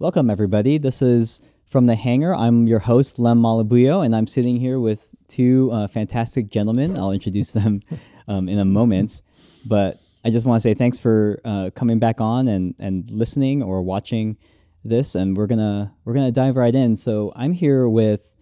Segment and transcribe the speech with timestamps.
[0.00, 0.78] Welcome, everybody.
[0.78, 2.32] This is From the Hangar.
[2.32, 6.96] I'm your host, Lem Malabuyo, and I'm sitting here with two uh, fantastic gentlemen.
[6.96, 7.80] I'll introduce them
[8.28, 9.22] um, in a moment.
[9.68, 13.60] But I just want to say thanks for uh, coming back on and, and listening
[13.60, 14.36] or watching
[14.84, 15.16] this.
[15.16, 16.94] And we're gonna we're gonna dive right in.
[16.94, 18.36] So I'm here with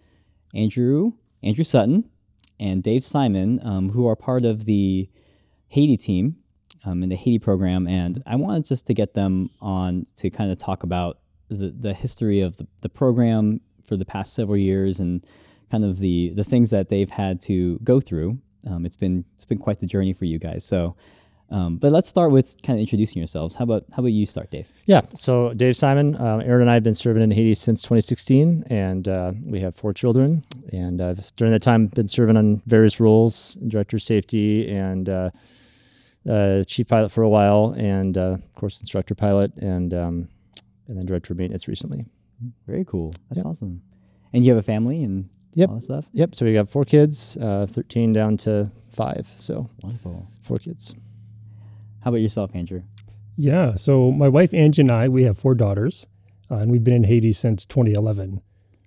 [0.53, 2.07] Andrew Andrew Sutton
[2.59, 5.09] and Dave Simon, um, who are part of the
[5.69, 6.35] Haiti team
[6.85, 7.87] um, in the Haiti program.
[7.87, 11.17] And I wanted just to get them on to kind of talk about
[11.49, 15.25] the, the history of the, the program for the past several years and
[15.71, 18.39] kind of the, the things that they've had to go through.
[18.69, 20.65] Um, it's been it's been quite the journey for you guys.
[20.65, 20.95] So,
[21.49, 23.55] um, but let's start with kind of introducing yourselves.
[23.55, 24.71] How about how about you start, Dave?
[24.85, 25.01] Yeah.
[25.01, 29.07] So Dave Simon, uh, Erin and I have been serving in Haiti since 2016, and
[29.07, 30.43] uh, we have four children.
[30.73, 35.29] And I've during that time been serving on various roles, director of safety and uh,
[36.29, 40.29] uh chief pilot for a while, and uh, of course instructor pilot, and um,
[40.87, 42.05] and then director of maintenance recently.
[42.67, 43.13] Very cool.
[43.29, 43.81] That's awesome.
[44.33, 45.69] And you have a family and Yep.
[45.69, 46.09] all that stuff.
[46.13, 46.35] Yep.
[46.35, 49.27] So we got four kids, uh, 13 down to five.
[49.37, 50.27] So Wonderful.
[50.43, 50.93] four kids.
[52.01, 52.83] How about yourself, Andrew?
[53.37, 53.75] Yeah.
[53.75, 56.05] So my wife Angie and I, we have four daughters,
[56.51, 58.41] uh, and we've been in Haiti since 2011.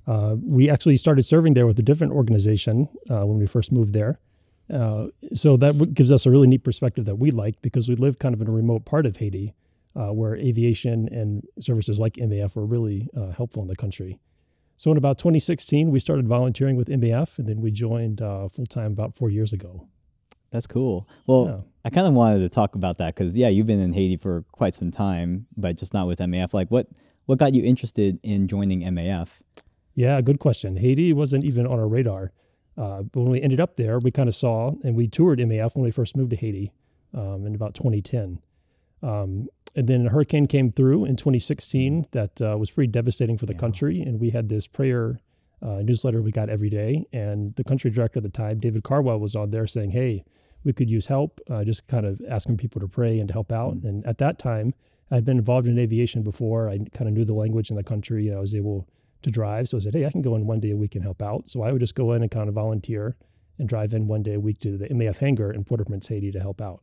[0.07, 3.93] Uh, we actually started serving there with a different organization uh, when we first moved
[3.93, 4.19] there.
[4.73, 7.97] Uh, so that w- gives us a really neat perspective that we like because we
[7.97, 9.55] live kind of in a remote part of Haiti
[9.97, 14.19] uh, where aviation and services like MAF were really uh, helpful in the country.
[14.77, 18.67] So in about 2016, we started volunteering with MAF, and then we joined uh, full
[18.67, 19.87] time about four years ago.
[20.51, 21.09] That's cool.
[21.27, 21.61] Well, Yeah.
[21.85, 24.45] I kind of wanted to talk about that because yeah, you've been in Haiti for
[24.53, 26.53] quite some time, but just not with MAF.
[26.55, 26.89] Like, what
[27.27, 29.41] what got you interested in joining MAF?
[29.95, 30.77] Yeah, good question.
[30.77, 32.33] Haiti wasn't even on our radar.
[32.77, 35.75] Uh, but when we ended up there, we kind of saw and we toured MAF
[35.77, 36.73] when we first moved to Haiti
[37.15, 38.41] um, in about 2010.
[39.03, 43.47] Um, and then a hurricane came through in 2016 that uh, was pretty devastating for
[43.47, 44.01] the country.
[44.03, 45.21] And we had this prayer
[45.63, 47.05] uh, newsletter we got every day.
[47.13, 50.25] And the country director at the time, David Carwell, was on there saying, hey,
[50.65, 53.53] we could use help, uh, just kind of asking people to pray and to help
[53.53, 53.75] out.
[53.75, 54.75] And at that time,
[55.11, 56.69] I'd been involved in aviation before.
[56.69, 58.89] I kind of knew the language in the country and I was able
[59.23, 59.69] to drive.
[59.69, 61.49] So I said, hey, I can go in one day a week and help out.
[61.49, 63.17] So I would just go in and kind of volunteer
[63.59, 66.41] and drive in one day a week to the MAF hangar in Port-au-Prince, Haiti to
[66.41, 66.81] help out.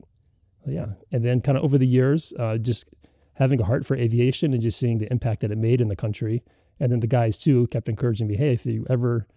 [0.67, 0.87] Yeah.
[1.11, 2.93] And then kind of over the years, uh, just
[3.35, 5.95] having a heart for aviation and just seeing the impact that it made in the
[5.95, 6.43] country.
[6.79, 9.27] And then the guys too kept encouraging me, hey, if you ever,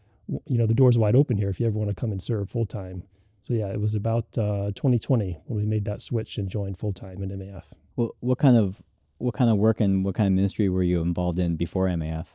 [0.47, 2.51] you know, the door's wide open here if you ever want to come and serve
[2.51, 3.05] full time.
[3.43, 6.93] So yeah, it was about uh, 2020 when we made that switch and joined full
[6.93, 7.65] time in MAF.
[7.95, 8.83] What what kind of
[9.19, 12.27] what kind of work and what kind of ministry were you involved in before MAF?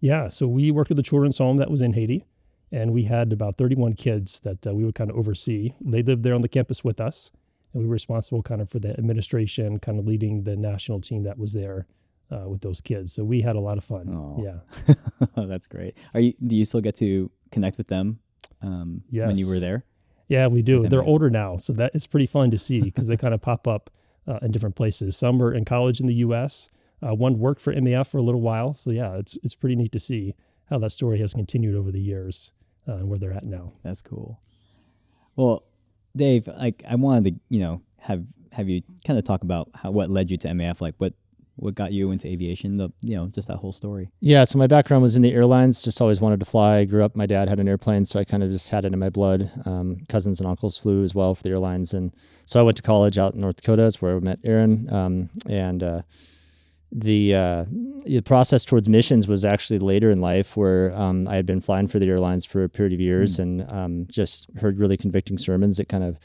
[0.00, 2.24] Yeah, so we worked with the children's home that was in Haiti,
[2.72, 5.74] and we had about 31 kids that uh, we would kind of oversee.
[5.80, 7.30] They lived there on the campus with us,
[7.72, 11.24] and we were responsible kind of for the administration, kind of leading the national team
[11.24, 11.86] that was there
[12.30, 13.12] uh, with those kids.
[13.12, 14.42] So we had a lot of fun.
[14.42, 14.94] Yeah.
[15.46, 15.96] That's great.
[16.14, 18.18] Are you do you still get to connect with them
[18.62, 19.84] um, when you were there?
[20.28, 20.88] Yeah, we do.
[20.88, 21.08] They're right?
[21.08, 23.90] older now, so that it's pretty fun to see because they kind of pop up
[24.26, 25.16] uh, in different places.
[25.16, 26.68] Some were in college in the U.S.
[27.02, 29.92] Uh, one worked for MAF for a little while, so yeah, it's it's pretty neat
[29.92, 30.34] to see
[30.70, 32.52] how that story has continued over the years
[32.88, 33.72] uh, and where they're at now.
[33.82, 34.40] That's cool.
[35.36, 35.64] Well,
[36.16, 39.90] Dave, like I wanted to, you know, have have you kind of talk about how
[39.90, 41.14] what led you to MAF, like what
[41.56, 44.10] what got you into aviation, the you know, just that whole story.
[44.20, 45.82] Yeah, so my background was in the airlines.
[45.82, 46.78] Just always wanted to fly.
[46.78, 47.14] I grew up.
[47.14, 49.50] My dad had an airplane, so I kind of just had it in my blood.
[49.66, 52.14] Um, cousins and uncles flew as well for the airlines, and
[52.46, 53.84] so I went to college out in North Dakota.
[53.84, 54.92] Is where I met Erin.
[54.92, 56.02] Um, and uh,
[56.92, 57.64] the uh,
[58.04, 61.88] the process towards missions was actually later in life, where um, I had been flying
[61.88, 65.78] for the airlines for a period of years, and um, just heard really convicting sermons
[65.78, 66.18] that kind of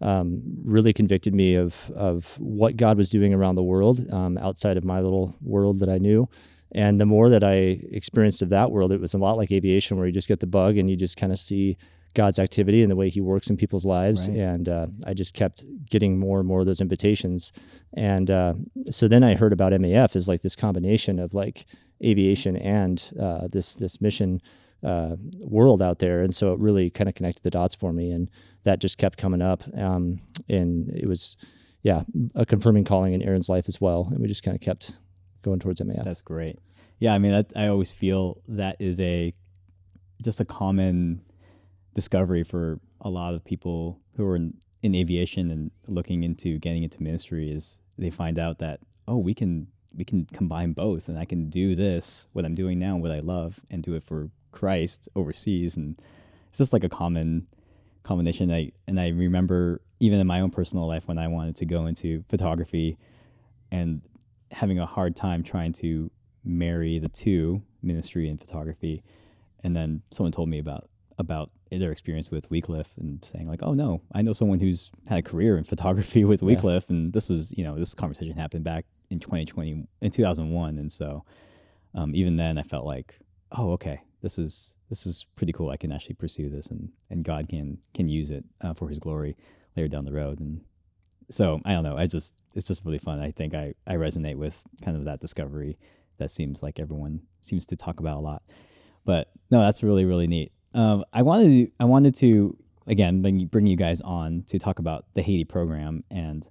[0.00, 4.78] um, really convicted me of of what God was doing around the world um, outside
[4.78, 6.28] of my little world that I knew.
[6.72, 9.96] And the more that I experienced of that world, it was a lot like aviation,
[9.96, 11.76] where you just get the bug and you just kind of see
[12.14, 14.28] God's activity and the way He works in people's lives.
[14.28, 14.38] Right.
[14.38, 17.52] And uh, I just kept getting more and more of those invitations.
[17.92, 18.54] And uh,
[18.90, 21.66] so then I heard about MAF as like this combination of like
[22.02, 24.40] aviation and uh, this this mission
[24.82, 26.22] uh, world out there.
[26.22, 28.30] And so it really kind of connected the dots for me, and
[28.62, 29.62] that just kept coming up.
[29.76, 31.36] Um, and it was,
[31.82, 32.02] yeah,
[32.34, 34.08] a confirming calling in Erin's life as well.
[34.10, 34.98] And we just kind of kept
[35.42, 36.04] going towards MAF.
[36.04, 36.58] That's great.
[36.98, 39.32] Yeah, I mean, that, I always feel that is a
[40.22, 41.22] just a common
[41.94, 46.82] discovery for a lot of people who are in, in aviation and looking into getting
[46.82, 51.18] into ministry is they find out that oh, we can we can combine both, and
[51.18, 54.28] I can do this what I'm doing now, what I love, and do it for
[54.50, 56.00] Christ overseas, and
[56.48, 57.46] it's just like a common
[58.02, 58.52] combination.
[58.52, 61.86] I and I remember even in my own personal life when I wanted to go
[61.86, 62.98] into photography
[63.70, 64.02] and
[64.50, 66.10] having a hard time trying to
[66.44, 69.02] marry the two, ministry and photography.
[69.62, 70.88] And then someone told me about
[71.18, 75.18] about their experience with Wycliffe and saying like, oh no, I know someone who's had
[75.18, 78.86] a career in photography with Wycliffe, and this was you know this conversation happened back
[79.10, 81.24] in 2020 in 2001, and so
[81.94, 83.18] um, even then I felt like,
[83.52, 85.70] oh okay, this is this is pretty cool.
[85.70, 88.98] I can actually pursue this, and and God can can use it uh, for His
[88.98, 89.36] glory
[89.76, 90.62] later down the road, and
[91.30, 91.96] so I don't know.
[91.96, 93.20] I just it's just really fun.
[93.20, 95.78] I think I I resonate with kind of that discovery
[96.18, 98.42] that seems like everyone seems to talk about a lot.
[99.04, 100.52] But no, that's really really neat.
[100.74, 102.56] Um, I wanted to, I wanted to
[102.86, 106.46] again bring, you guys on to talk about the Haiti program and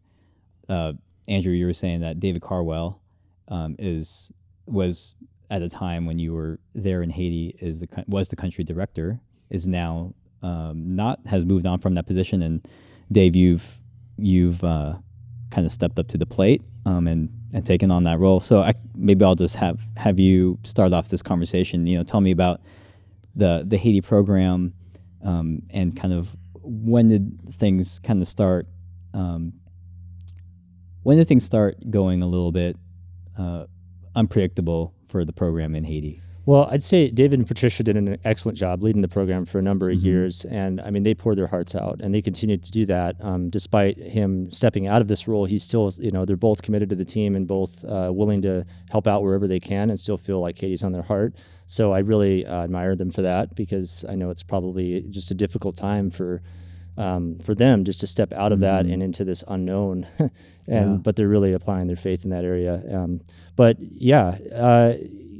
[0.69, 0.93] uh,
[1.27, 3.01] Andrew, you were saying that David Carwell
[3.47, 4.31] um, is
[4.65, 5.15] was
[5.49, 9.19] at the time when you were there in Haiti is the was the country director
[9.49, 12.41] is now um, not has moved on from that position.
[12.41, 12.67] And
[13.11, 13.79] Dave you've
[14.17, 14.95] you've uh,
[15.51, 18.39] kind of stepped up to the plate um, and and taken on that role.
[18.39, 21.87] So I, maybe I'll just have have you start off this conversation.
[21.87, 22.61] You know tell me about
[23.35, 24.73] the the Haiti program
[25.23, 28.67] um, and kind of when did things kind of start
[29.13, 29.53] um,
[31.03, 32.77] when did things start going a little bit
[33.37, 33.65] uh,
[34.15, 36.21] unpredictable for the program in Haiti?
[36.45, 39.61] Well, I'd say David and Patricia did an excellent job leading the program for a
[39.61, 40.07] number of mm-hmm.
[40.07, 43.15] years, and I mean they poured their hearts out, and they continued to do that
[43.21, 45.45] um, despite him stepping out of this role.
[45.45, 48.65] He's still, you know, they're both committed to the team and both uh, willing to
[48.89, 51.33] help out wherever they can, and still feel like Haiti's on their heart.
[51.65, 55.35] So I really uh, admire them for that because I know it's probably just a
[55.35, 56.41] difficult time for
[56.97, 58.95] um, for them just to step out of that mm-hmm.
[58.95, 60.07] and into this unknown.
[60.19, 60.31] and
[60.67, 60.97] yeah.
[60.97, 62.83] but they're really applying their faith in that area.
[62.91, 63.21] Um,
[63.55, 64.93] but yeah, uh,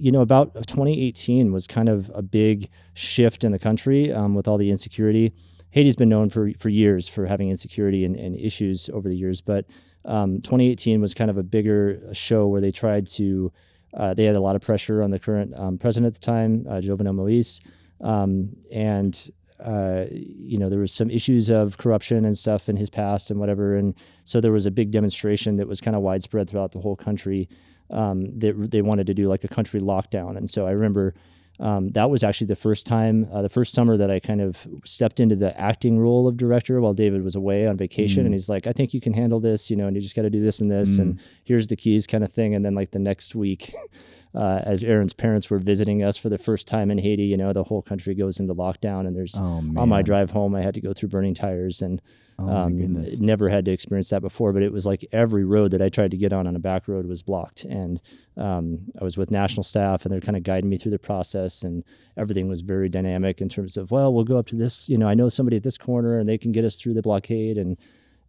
[0.04, 4.50] you know, about 2018 was kind of a big shift in the country um, with
[4.50, 5.32] all the insecurity.
[5.70, 9.40] Haiti's been known for for years for having insecurity and, and issues over the years,
[9.40, 9.66] but
[10.04, 13.54] um, 2018 was kind of a bigger show where they tried to.
[13.94, 16.66] Uh, they had a lot of pressure on the current um, president at the time,
[16.68, 17.62] uh, Jovenel Moise,
[18.02, 19.30] um, and
[19.64, 23.40] uh, you know, there was some issues of corruption and stuff in his past and
[23.40, 23.78] whatever.
[23.78, 23.96] And
[24.26, 27.48] so there was a big demonstration that was kind of widespread throughout the whole country.
[27.94, 30.36] Um, that they wanted to do like a country lockdown.
[30.36, 31.14] And so I remember
[31.60, 34.68] um, that was actually the first time, uh, the first summer that I kind of
[34.84, 38.24] stepped into the acting role of director while David was away on vacation.
[38.24, 38.26] Mm.
[38.26, 40.24] And he's like, I think you can handle this, you know, and you just got
[40.24, 41.02] to do this and this, mm.
[41.02, 42.56] and here's the keys kind of thing.
[42.56, 43.72] And then like the next week,
[44.36, 47.54] uh, as Erin's parents were visiting us for the first time in Haiti, you know,
[47.54, 50.74] the whole country goes into lockdown, and there's oh, on my drive home, I had
[50.74, 52.02] to go through burning tires, and
[52.40, 54.52] oh, um, never had to experience that before.
[54.52, 56.88] But it was like every road that I tried to get on on a back
[56.88, 58.02] road was blocked, and
[58.36, 61.64] um, I was with national staff, and they're kind of guiding me through the process,
[61.64, 61.84] and
[62.18, 65.08] everything was very dynamic in terms of, well, we'll go up to this, you know,
[65.08, 67.78] I know somebody at this corner, and they can get us through the blockade, and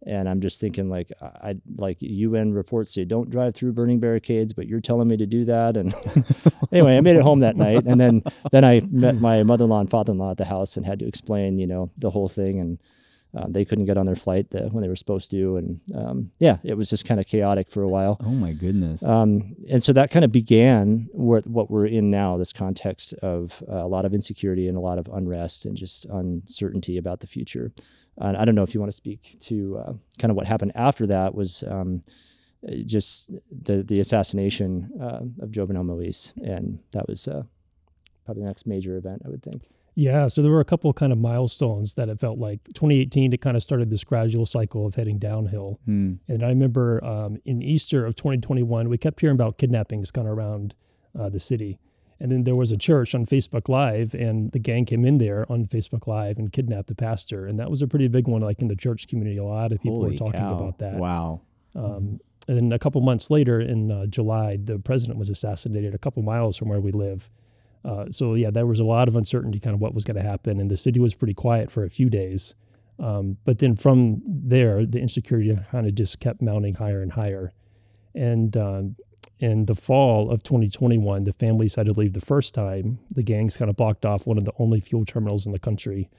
[0.05, 4.53] and I'm just thinking like I like UN reports say don't drive through burning barricades,
[4.53, 5.77] but you're telling me to do that.
[5.77, 5.93] And
[6.71, 9.89] anyway, I made it home that night, and then then I met my mother-in-law and
[9.89, 12.79] father-in-law at the house and had to explain you know the whole thing, and
[13.35, 16.31] um, they couldn't get on their flight the, when they were supposed to, and um,
[16.39, 18.17] yeah, it was just kind of chaotic for a while.
[18.23, 19.07] Oh my goodness!
[19.07, 23.63] Um, and so that kind of began what what we're in now, this context of
[23.69, 27.27] uh, a lot of insecurity and a lot of unrest and just uncertainty about the
[27.27, 27.73] future.
[28.17, 30.71] And I don't know if you want to speak to uh, kind of what happened
[30.75, 32.01] after that was um,
[32.85, 37.43] just the the assassination uh, of Jovenel Moise, and that was uh,
[38.25, 39.63] probably the next major event, I would think.
[39.97, 43.31] Yeah, so there were a couple of kind of milestones that it felt like 2018
[43.31, 45.79] it kind of started this gradual cycle of heading downhill.
[45.85, 46.15] Hmm.
[46.27, 50.37] And I remember um, in Easter of 2021, we kept hearing about kidnappings kind of
[50.37, 50.75] around
[51.17, 51.79] uh, the city.
[52.19, 55.45] And then there was a church on Facebook Live, and the gang came in there
[55.51, 57.45] on Facebook Live and kidnapped the pastor.
[57.45, 59.37] And that was a pretty big one, like in the church community.
[59.37, 60.55] A lot of people Holy were talking cow.
[60.55, 60.95] about that.
[60.95, 61.41] Wow.
[61.75, 65.97] Um, and then a couple months later, in uh, July, the president was assassinated a
[65.97, 67.29] couple miles from where we live.
[67.83, 70.23] Uh, so yeah, there was a lot of uncertainty, kind of what was going to
[70.23, 72.55] happen, and the city was pretty quiet for a few days.
[72.97, 77.51] Um, but then from there, the insecurity kind of just kept mounting higher and higher.
[78.13, 78.95] And um,
[79.39, 82.99] in the fall of 2021, the families had to leave the first time.
[83.09, 86.09] The gangs kind of blocked off one of the only fuel terminals in the country.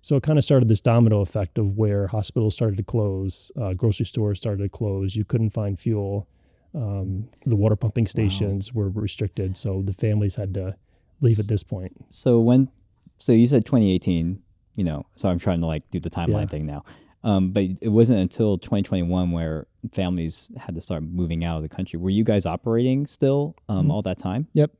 [0.00, 3.72] So it kind of started this domino effect of where hospitals started to close, uh,
[3.72, 5.16] grocery stores started to close.
[5.16, 6.28] You couldn't find fuel.
[6.74, 8.82] Um, the water pumping stations wow.
[8.82, 10.76] were restricted, so the families had to
[11.22, 11.92] leave at this point.
[12.08, 12.68] So when,
[13.16, 14.42] so you said 2018.
[14.76, 16.46] You know, so I'm trying to like do the timeline yeah.
[16.46, 16.84] thing now.
[17.24, 21.68] Um, but it wasn't until 2021 where families had to start moving out of the
[21.68, 21.98] country.
[21.98, 23.90] Were you guys operating still um, mm-hmm.
[23.90, 24.46] all that time?
[24.52, 24.70] Yep.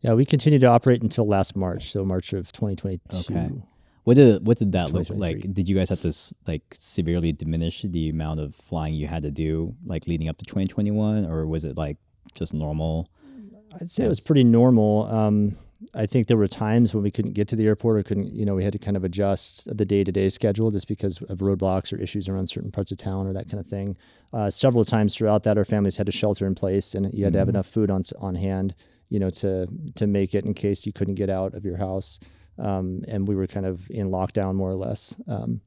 [0.00, 3.34] Yeah, we continued to operate until last March, so March of 2022.
[3.34, 3.50] Okay.
[4.04, 5.40] What did what did that look like?
[5.54, 6.12] Did you guys have to
[6.46, 10.44] like severely diminish the amount of flying you had to do, like leading up to
[10.44, 11.96] 2021, or was it like
[12.36, 13.08] just normal?
[13.80, 15.06] I'd say it was pretty normal.
[15.06, 15.56] Um,
[15.94, 18.44] I think there were times when we couldn't get to the airport or couldn't, you
[18.44, 21.38] know, we had to kind of adjust the day to day schedule just because of
[21.38, 23.96] roadblocks or issues around certain parts of town or that kind of thing.
[24.32, 27.32] Uh, several times throughout that, our families had to shelter in place and you had
[27.32, 28.74] to have enough food on on hand,
[29.08, 29.66] you know, to
[29.96, 32.20] to make it in case you couldn't get out of your house.
[32.56, 35.60] Um, and we were kind of in lockdown more or less um,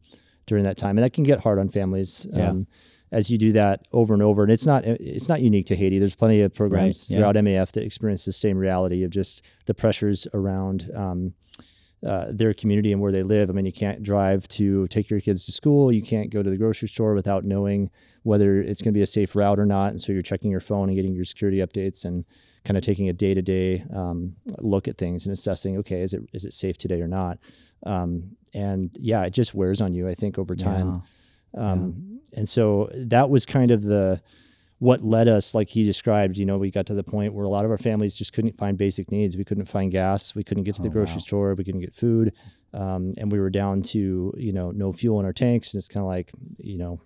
[0.46, 2.26] during that time, and that can get hard on families.
[2.32, 2.50] Yeah.
[2.50, 2.68] Um,
[3.12, 6.00] as you do that over and over, and it's not it's not unique to Haiti.
[6.00, 7.20] There's plenty of programs yeah.
[7.20, 11.34] throughout MAF that experience the same reality of just the pressures around um,
[12.06, 13.50] uh, their community and where they live.
[13.50, 15.92] I mean, you can't drive to take your kids to school.
[15.92, 17.90] You can't go to the grocery store without knowing
[18.24, 19.92] whether it's going to be a safe route or not.
[19.92, 22.26] And so you're checking your phone and getting your security updates and
[22.66, 23.84] kind of taking a day to day
[24.60, 27.40] look at things and assessing, okay, is it is it safe today or not?
[27.86, 30.10] Um, and yeah, it just wears on you.
[30.10, 31.04] I think over time.
[31.54, 34.22] Um, And so that was kind of the
[34.80, 36.38] what led us, like he described.
[36.38, 38.58] You know, we got to the point where a lot of our families just couldn't
[38.58, 39.36] find basic needs.
[39.36, 40.36] We couldn't find gas.
[40.36, 41.56] We couldn't get to the grocery store.
[41.56, 42.34] We couldn't get food,
[42.74, 45.74] um, and we were down to you know no fuel in our tanks.
[45.74, 47.00] And it's kind of like you know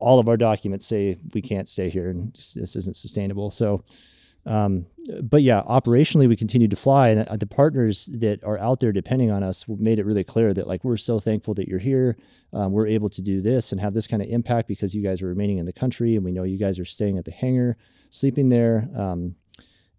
[0.00, 3.50] all of our documents say we can't stay here and just, this isn't sustainable.
[3.50, 3.82] So,
[4.46, 4.86] um,
[5.22, 8.92] but yeah, operationally we continued to fly, and uh, the partners that are out there
[8.92, 12.16] depending on us made it really clear that like we're so thankful that you're here.
[12.52, 15.20] Um, we're able to do this and have this kind of impact because you guys
[15.22, 17.76] are remaining in the country, and we know you guys are staying at the hangar,
[18.10, 18.88] sleeping there.
[18.96, 19.34] Um,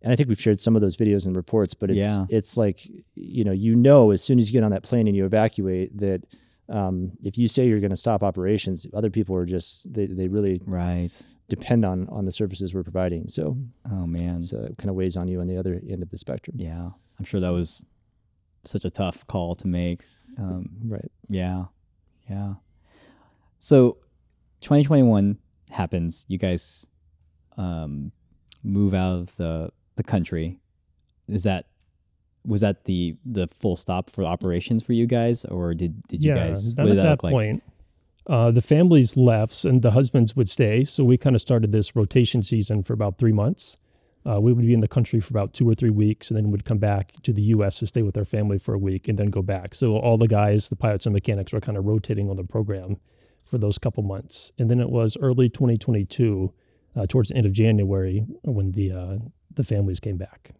[0.01, 2.25] and I think we've shared some of those videos and reports, but it's Yeah.
[2.29, 5.15] it's like you know you know as soon as you get on that plane and
[5.15, 6.23] you evacuate that
[6.69, 10.27] um, if you say you're going to stop operations, other people are just they, they
[10.27, 11.19] really Right.
[11.49, 13.27] Depend on on the services we're providing.
[13.27, 13.57] So
[13.89, 14.43] Oh man.
[14.43, 16.55] so it kind of weighs on you on the other end of the spectrum.
[16.59, 16.89] Yeah.
[17.19, 17.85] I'm sure that was
[18.63, 19.99] such a tough call to make.
[20.37, 21.09] Um, Right.
[21.29, 21.65] yeah.
[22.29, 22.55] Yeah.
[23.59, 23.97] So
[24.61, 25.37] 2021
[25.71, 26.25] happens.
[26.27, 26.85] You guys
[27.57, 28.11] um,
[28.63, 30.59] move out of the the country.
[31.27, 31.67] Is that
[32.45, 36.33] was that the the full stop for operations for you guys, or did did you
[36.33, 36.75] yeah, guys?
[36.77, 37.61] not what at did that look like?
[38.27, 40.83] Uh, the families left and the husbands would stay.
[40.83, 43.77] So we kind of started this rotation season for about three months.
[44.25, 46.51] Uh, we would be in the country for about two or three weeks and then
[46.51, 47.79] would come back to the U.S.
[47.79, 49.73] to stay with our family for a week and then go back.
[49.73, 52.97] So all the guys, the pilots and mechanics, were kind of rotating on the program
[53.45, 54.51] for those couple months.
[54.59, 56.53] And then it was early 2022,
[56.97, 59.17] uh, towards the end of January, when the uh,
[59.55, 60.51] the families came back.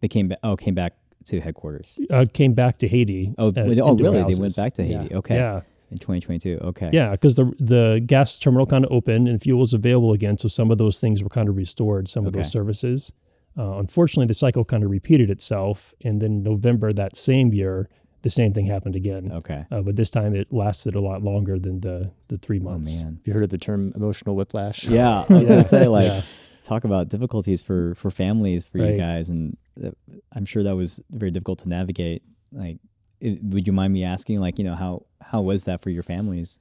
[0.00, 0.38] They came back.
[0.44, 1.98] Oh, came back to headquarters.
[2.08, 3.34] Uh, came back to Haiti.
[3.38, 3.52] Oh, uh,
[3.82, 4.22] oh, really?
[4.32, 5.12] They went back to Haiti.
[5.14, 5.34] Okay.
[5.34, 5.60] Yeah.
[5.90, 6.58] In 2022.
[6.62, 6.90] Okay.
[6.92, 10.48] Yeah, because the the gas terminal kind of opened and fuel was available again, so
[10.48, 12.08] some of those things were kind of restored.
[12.08, 12.40] Some of Okay.
[12.42, 13.12] those services.
[13.58, 17.88] Uh, unfortunately, the cycle kind of repeated itself, and then November that same year,
[18.22, 19.30] the same thing happened again.
[19.32, 19.64] Okay.
[19.70, 23.02] Uh, but this time it lasted a lot longer than the the three Oh months.
[23.04, 23.12] man.
[23.14, 24.84] Have you heard of the term emotional whiplash?
[24.88, 26.22] Yeah, I was gonna say like Yeah.
[26.64, 29.90] talk about difficulties for for families for you guys, and uh,
[30.34, 32.22] I'm sure that was very difficult to navigate.
[32.52, 32.78] Like,
[33.20, 36.60] would you mind me asking, like, you know, how how was that for your families?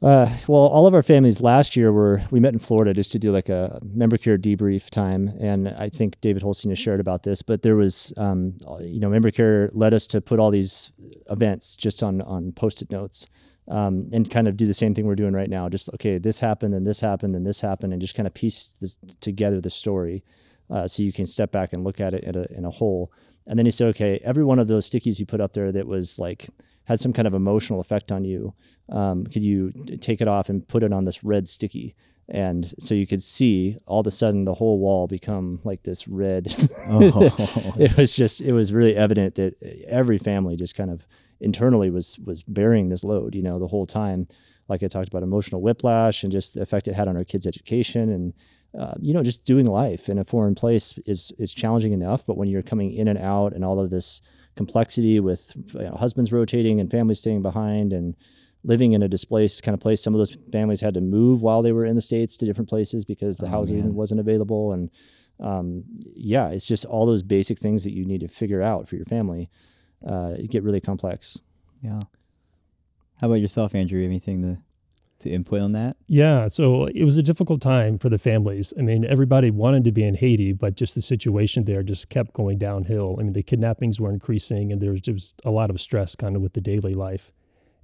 [0.00, 3.18] Uh, well, all of our families last year were we met in Florida just to
[3.18, 7.24] do like a member care debrief time, and I think David Holstein has shared about
[7.24, 7.42] this.
[7.42, 10.92] But there was, um, you know, member care led us to put all these
[11.28, 13.28] events just on on post-it notes,
[13.66, 15.68] um, and kind of do the same thing we're doing right now.
[15.68, 18.78] Just okay, this happened, and this happened, and this happened, and just kind of piece
[18.80, 20.22] this together the story,
[20.70, 23.10] uh, so you can step back and look at it in a in a whole.
[23.48, 25.86] And then he said, okay, every one of those stickies you put up there that
[25.86, 26.48] was like
[26.84, 28.54] had some kind of emotional effect on you,
[28.90, 31.96] um, could you take it off and put it on this red sticky?
[32.28, 36.06] And so you could see all of a sudden the whole wall become like this
[36.06, 36.52] red.
[36.88, 39.54] Oh, it was just, it was really evident that
[39.86, 41.06] every family just kind of
[41.40, 44.28] internally was, was bearing this load, you know, the whole time.
[44.68, 47.46] Like I talked about emotional whiplash and just the effect it had on our kids'
[47.46, 48.34] education and,
[48.76, 52.26] uh, you know, just doing life in a foreign place is, is challenging enough.
[52.26, 54.20] But when you're coming in and out and all of this
[54.56, 58.14] complexity with you know, husbands rotating and families staying behind and
[58.64, 60.02] living in a displaced kind of place.
[60.02, 62.68] Some of those families had to move while they were in the states to different
[62.68, 63.94] places because the Oh, housing man.
[63.94, 64.72] wasn't available.
[64.72, 64.90] And
[65.40, 65.84] um,
[66.14, 69.04] yeah, it's just all those basic things that you need to figure out for your
[69.04, 69.48] family.
[70.06, 71.38] Uh, get really complex.
[71.82, 72.00] yeah.
[73.20, 74.04] How about yourself, Andrew?
[74.04, 74.58] Anything to
[75.20, 75.96] to input on that?
[76.06, 78.72] Yeah, so it was a difficult time for the families.
[78.78, 82.32] I mean, everybody wanted to be in Haiti, but just the situation there just kept
[82.32, 83.16] going downhill.
[83.18, 86.36] I mean, the kidnappings were increasing, and there was just a lot of stress kind
[86.36, 87.32] of with the daily life.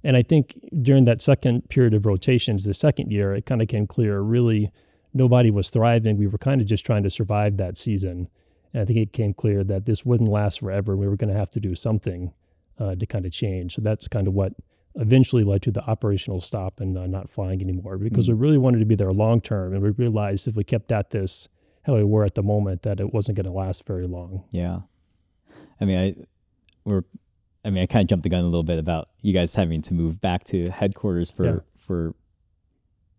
[0.03, 3.67] And I think during that second period of rotations, the second year, it kind of
[3.67, 4.71] came clear really
[5.15, 6.17] nobody was thriving.
[6.17, 8.29] We were kind of just trying to survive that season.
[8.71, 10.95] And I think it came clear that this wouldn't last forever.
[10.95, 12.33] We were going to have to do something
[12.77, 13.73] uh, to kind of change.
[13.73, 14.53] So that's kind of what
[14.97, 18.79] eventually led to the operational stop and uh, not flying anymore because we really wanted
[18.79, 19.73] to be there long term.
[19.73, 21.49] And we realized if we kept at this
[21.83, 24.43] how we were at the moment that it wasn't going to last very long.
[24.51, 24.79] Yeah.
[25.79, 26.23] I mean, I
[26.85, 27.03] we're
[27.63, 29.81] I mean, I kind of jumped the gun a little bit about you guys having
[29.83, 31.59] to move back to headquarters for Yeah.
[31.75, 32.15] for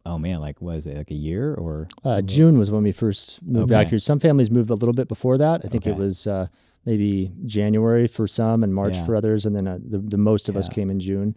[0.06, 3.42] oh man, like was it like a year or Uh, June was when we first
[3.42, 3.99] moved back here.
[3.99, 5.62] Some families moved a little bit before that.
[5.64, 6.47] I think it was uh,
[6.85, 9.04] maybe January for some and March Yeah.
[9.04, 11.35] for others, and then uh, the, the most of us came in June.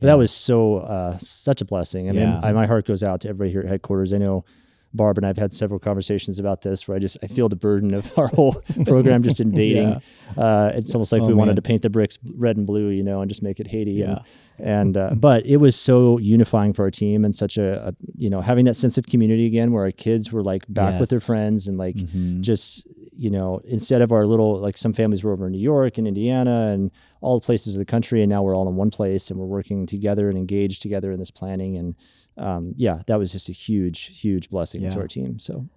[0.00, 0.12] But Yeah.
[0.12, 2.08] that was so uh, such a blessing.
[2.08, 2.40] I mean, Yeah.
[2.42, 4.12] I, my heart goes out to everybody here at headquarters.
[4.12, 4.44] I know
[4.92, 7.92] Barb and I've had several conversations about this where I just I feel the burden
[7.94, 8.54] of our whole
[8.86, 10.00] program just invading.
[10.36, 13.02] uh, it's almost like Oh, we wanted to paint the bricks red and blue, you
[13.02, 13.92] know, and just make it Haiti.
[13.92, 14.20] Yeah.
[14.58, 17.94] And, and uh, but it was so unifying for our team and such a, a
[18.16, 21.10] you know having that sense of community again where our kids were like back with
[21.10, 22.40] their friends and like Mhm.
[22.42, 25.98] just you know instead of our little like some families were over in New York
[25.98, 26.90] and Indiana and
[27.20, 29.46] all the places of the country and now we're all in one place and we're
[29.46, 31.94] working together and engaged together in this planning and
[32.36, 35.68] um, yeah that was just a huge huge blessing to our team so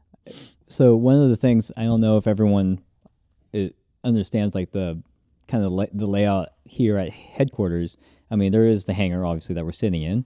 [0.68, 2.82] So one of the things I don't know if everyone
[3.54, 5.02] it understands like the
[5.48, 7.98] kind of la- the layout here at headquarters.
[8.30, 10.26] I mean, there is the hangar obviously that we're sitting in.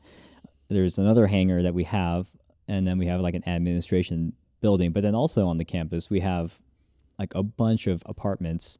[0.70, 2.32] There's another hangar that we have,
[2.68, 4.92] and then we have like an administration building.
[4.92, 6.60] But then also on the campus we have
[7.22, 8.80] like a bunch of apartments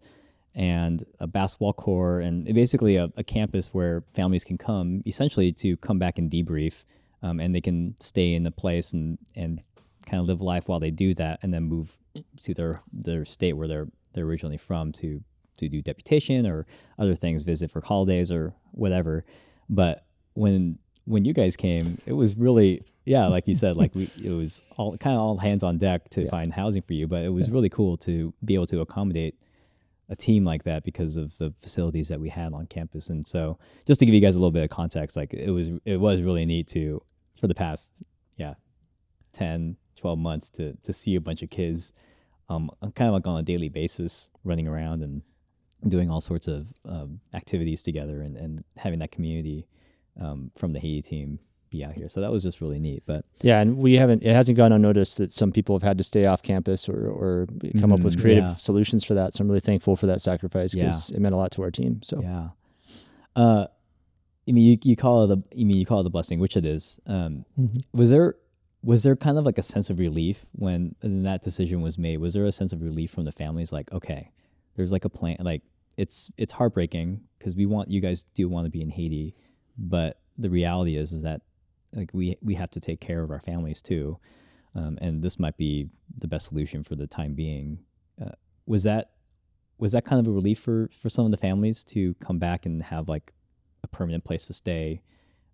[0.56, 5.78] and a basketball court and basically a, a campus where families can come essentially to
[5.78, 6.84] come back and debrief
[7.22, 9.64] um, and they can stay in the place and, and
[10.08, 12.00] kind of live life while they do that and then move
[12.42, 15.24] to their, their state where they're, they're originally from to,
[15.60, 16.66] to do deputation or
[16.98, 19.24] other things, visit for holidays or whatever.
[19.70, 24.10] But when when you guys came, it was really yeah, like you said, like we
[24.24, 27.08] it was all kind of all hands on deck to find housing for you.
[27.08, 29.36] But it was really cool to be able to accommodate
[30.10, 33.10] a team like that because of the facilities that we had on campus.
[33.10, 35.72] And so just to give you guys a little bit of context, like it was
[35.86, 37.02] it was really neat to
[37.36, 38.04] for the past
[38.38, 38.54] yeah
[39.34, 41.92] 10, 12 months to to see a bunch of kids
[42.50, 45.22] um kind of like on a daily basis running around and
[45.88, 49.66] doing all sorts of um, activities together and, and having that community
[50.22, 52.10] um, from the Haiti team be out here.
[52.10, 53.04] So that was just really neat.
[53.06, 54.24] But Yeah, and we haven't.
[54.24, 57.48] It hasn't gone unnoticed that some people have had to stay off campus or or
[57.80, 58.54] come up with Mhm, creative yeah.
[58.56, 59.34] solutions for that.
[59.34, 62.02] So I'm really thankful for that sacrifice because it meant a lot to our team.
[62.04, 62.50] So yeah,
[63.36, 63.68] uh,
[64.48, 66.58] I mean, you, you call it a, you mean you call it a blessing, which
[66.58, 67.00] it is.
[67.06, 67.46] Um,
[67.94, 68.36] Was there
[68.84, 72.18] was there kind of like a sense of relief when that decision was made?
[72.18, 73.72] Was there a sense of relief from the families?
[73.72, 74.32] Like, okay,
[74.76, 75.38] there's like a plan.
[75.40, 75.62] Like,
[75.98, 79.36] it's it's heartbreaking because we want you guys do want to be in Haiti,
[79.90, 81.42] but the reality is is that
[81.94, 84.18] like we we have to take care of our families too,
[84.76, 87.80] um, and this might be the best solution for the time being.
[88.22, 88.32] Uh,
[88.66, 89.12] was that
[89.78, 92.66] was that kind of a relief for for some of the families to come back
[92.66, 93.34] and have like
[93.84, 95.02] a permanent place to stay,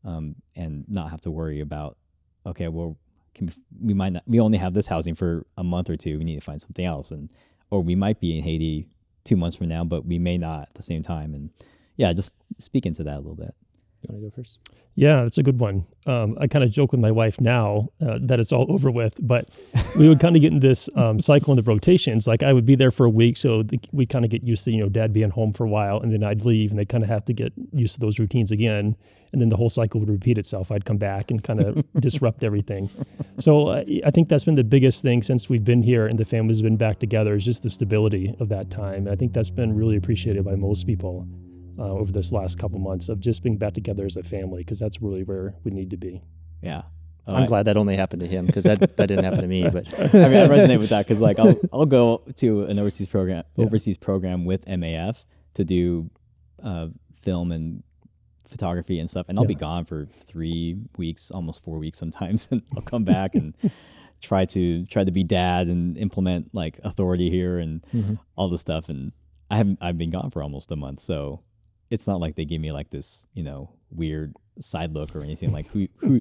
[0.03, 1.97] um, and not have to worry about
[2.45, 2.97] okay, well,
[3.33, 3.49] can,
[3.81, 6.17] we might not we only have this housing for a month or two.
[6.17, 7.29] We need to find something else, and
[7.71, 8.89] or we might be in Haiti
[9.23, 11.33] two months from now, but we may not at the same time.
[11.33, 11.49] And
[11.97, 13.55] yeah, just speak into that a little bit.
[14.01, 14.59] You want to go first?
[14.95, 15.85] Yeah, that's a good one.
[16.05, 19.15] Um, I kind of joke with my wife now uh, that it's all over with,
[19.21, 19.45] but
[19.97, 22.27] we would kind of get in this um, cycle in the rotations.
[22.27, 24.63] Like I would be there for a week, so the, we kind of get used
[24.65, 26.85] to you know dad being home for a while, and then I'd leave, and they
[26.85, 28.95] kind of have to get used to those routines again,
[29.31, 30.71] and then the whole cycle would repeat itself.
[30.71, 32.89] I'd come back and kind of disrupt everything.
[33.37, 36.25] So uh, I think that's been the biggest thing since we've been here and the
[36.25, 39.05] family's been back together is just the stability of that time.
[39.05, 41.27] And I think that's been really appreciated by most people
[41.77, 44.79] uh, over this last couple months of just being back together as a family because
[44.79, 46.21] that's really where we need to be.
[46.61, 46.83] Yeah.
[47.27, 49.67] Uh, I'm glad that only happened to him because that, that didn't happen to me.
[49.67, 53.07] But I mean, I resonate with that because like I'll I'll go to an overseas
[53.07, 56.09] program overseas program with MAF to do
[56.63, 57.83] uh, film and
[58.47, 62.61] photography and stuff, and I'll be gone for three weeks, almost four weeks sometimes, and
[62.75, 63.53] I'll come back and
[64.21, 68.87] try to try to be dad and implement like authority here and all this stuff.
[68.87, 69.11] And
[69.51, 71.39] I haven't I've been gone for almost a month, so
[71.89, 75.51] it's not like they give me like this you know weird side look or anything
[75.51, 76.19] like who who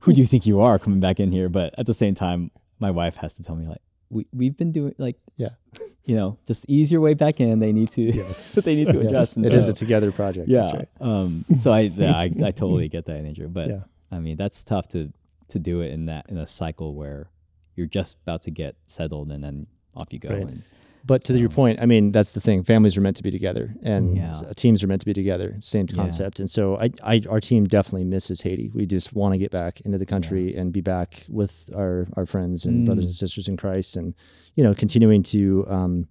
[0.00, 1.48] who do you think you are coming back in here?
[1.48, 4.72] But at the same time, my wife has to tell me like we we've been
[4.72, 5.50] doing like yeah,
[6.04, 7.58] you know just ease your way back in.
[7.60, 8.54] They need to yes.
[8.64, 9.36] they need to adjust.
[9.36, 10.48] and it is so- a together project.
[10.48, 10.62] yeah.
[10.62, 10.88] That's right.
[11.00, 11.44] Um.
[11.58, 13.48] So I yeah, I I totally get that Andrew.
[13.48, 13.80] But Yeah.
[14.10, 15.12] I mean that's tough to
[15.48, 17.30] to do it in that in a cycle where
[17.76, 20.30] you're just about to get settled and then off you go.
[20.30, 20.42] Right.
[20.42, 20.62] And,
[21.04, 22.62] But to your point, I mean, that's the thing.
[22.62, 24.34] Families are meant to be together, and Yeah.
[24.56, 25.56] teams are meant to be together.
[25.60, 25.96] Same Yeah.
[25.96, 26.38] concept.
[26.40, 28.70] And so, I, I, our team definitely misses Haiti.
[28.74, 32.26] We just want to get back into the country and be back with our our
[32.26, 33.08] friends and brothers Mm.
[33.08, 34.14] and sisters in Christ, and
[34.56, 36.06] you know, continuing to um,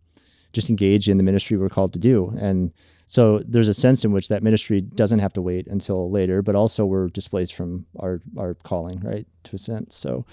[0.54, 2.34] just engage in the ministry we're called to do.
[2.40, 2.72] And
[3.06, 6.56] so there's a sense in which that ministry doesn't have to wait until later, but
[6.56, 9.26] also we're displaced from our our calling, right?
[9.46, 9.96] To a sense.
[9.96, 10.26] So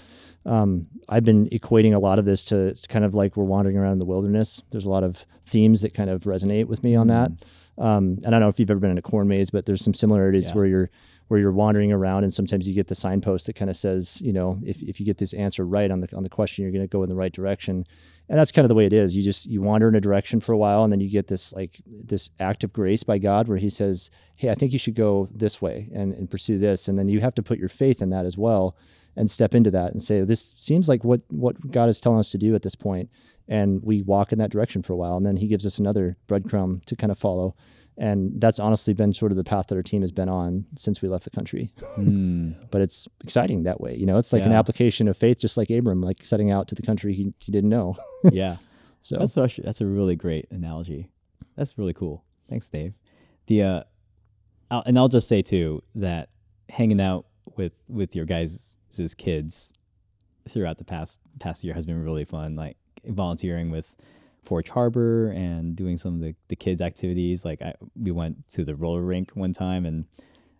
[0.45, 3.77] um, I've been equating a lot of this to it's kind of like we're wandering
[3.77, 4.63] around in the wilderness.
[4.71, 7.31] There's a lot of themes that kind of resonate with me on that.
[7.77, 9.83] Um, and I don't know if you've ever been in a corn maze, but there's
[9.83, 10.55] some similarities Yeah.
[10.55, 10.89] where you're
[11.27, 14.31] where you're wandering around and sometimes you get the signpost that kind of says, you
[14.31, 16.83] know, if, if you get this answer right on the on the question, you're going
[16.83, 17.85] to go in the right direction.
[18.29, 19.15] And that's kind of the way it is.
[19.15, 21.53] You just you wander in a direction for a while and then you get this
[21.53, 24.95] like this act of grace by God where he says, Hey, I think you should
[24.95, 26.87] go this way and, and pursue this.
[26.87, 28.77] And then you have to put your faith in that as well
[29.15, 32.31] and step into that and say, This seems like what what God is telling us
[32.31, 33.09] to do at this point.
[33.49, 35.17] And we walk in that direction for a while.
[35.17, 37.55] And then he gives us another breadcrumb to kind of follow.
[37.99, 41.01] And that's honestly been sort of the path that our team has been on since
[41.01, 41.73] we left the country.
[41.97, 43.95] Mm, But it's exciting that way.
[43.95, 46.75] You know, it's like an application of faith, just like Abram, like setting out to
[46.75, 47.95] the country he, he didn't know.
[48.31, 48.57] yeah.
[49.01, 51.09] So That's actually, that's a really great analogy.
[51.55, 52.23] That's really cool.
[52.49, 52.93] Thanks, Dave.
[53.47, 53.83] The uh,
[54.69, 56.29] I'll, and I'll just say too that
[56.69, 58.77] hanging out with with your guys'
[59.17, 59.73] kids
[60.47, 62.55] throughout the past past year has been really fun.
[62.55, 63.95] Like volunteering with
[64.47, 67.43] Forge Harbor and doing some of the, the kids' activities.
[67.43, 70.05] Like I, we went to the roller rink one time, and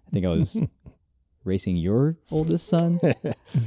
[0.08, 0.62] I think I was
[1.46, 3.00] racing your oldest son.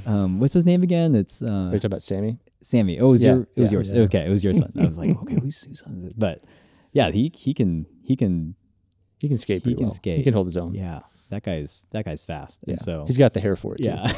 [0.06, 1.14] um, what's his name again?
[1.14, 2.38] It's uh, you talking about Sammy?
[2.60, 3.00] Sammy.
[3.00, 3.76] Oh, it was Yeah, your it was yeah.
[3.76, 3.92] yours.
[3.92, 4.02] Yeah.
[4.02, 4.68] Okay, it was your son.
[4.78, 6.14] I was like, okay, who's whose son is it?
[6.18, 6.44] But
[6.92, 8.54] yeah, he he can he can
[9.20, 9.96] He can skate He can well.
[10.04, 10.74] He can hold his own.
[10.74, 11.00] yeah.
[11.30, 12.64] That guy's that guy's fast.
[12.66, 12.72] Yeah.
[12.72, 13.78] And so he's got the hair for it.
[13.78, 13.90] Too.
[13.90, 14.12] yeah,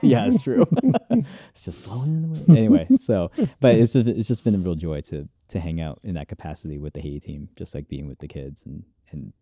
[0.02, 0.66] yeah, it's true.
[1.10, 2.50] it's just blowing in the wind.
[2.50, 3.30] Anyway, so
[3.60, 6.28] but it's just, it's just been a real joy to to hang out in that
[6.28, 9.32] capacity with the Haiti team, just like being with the kids and and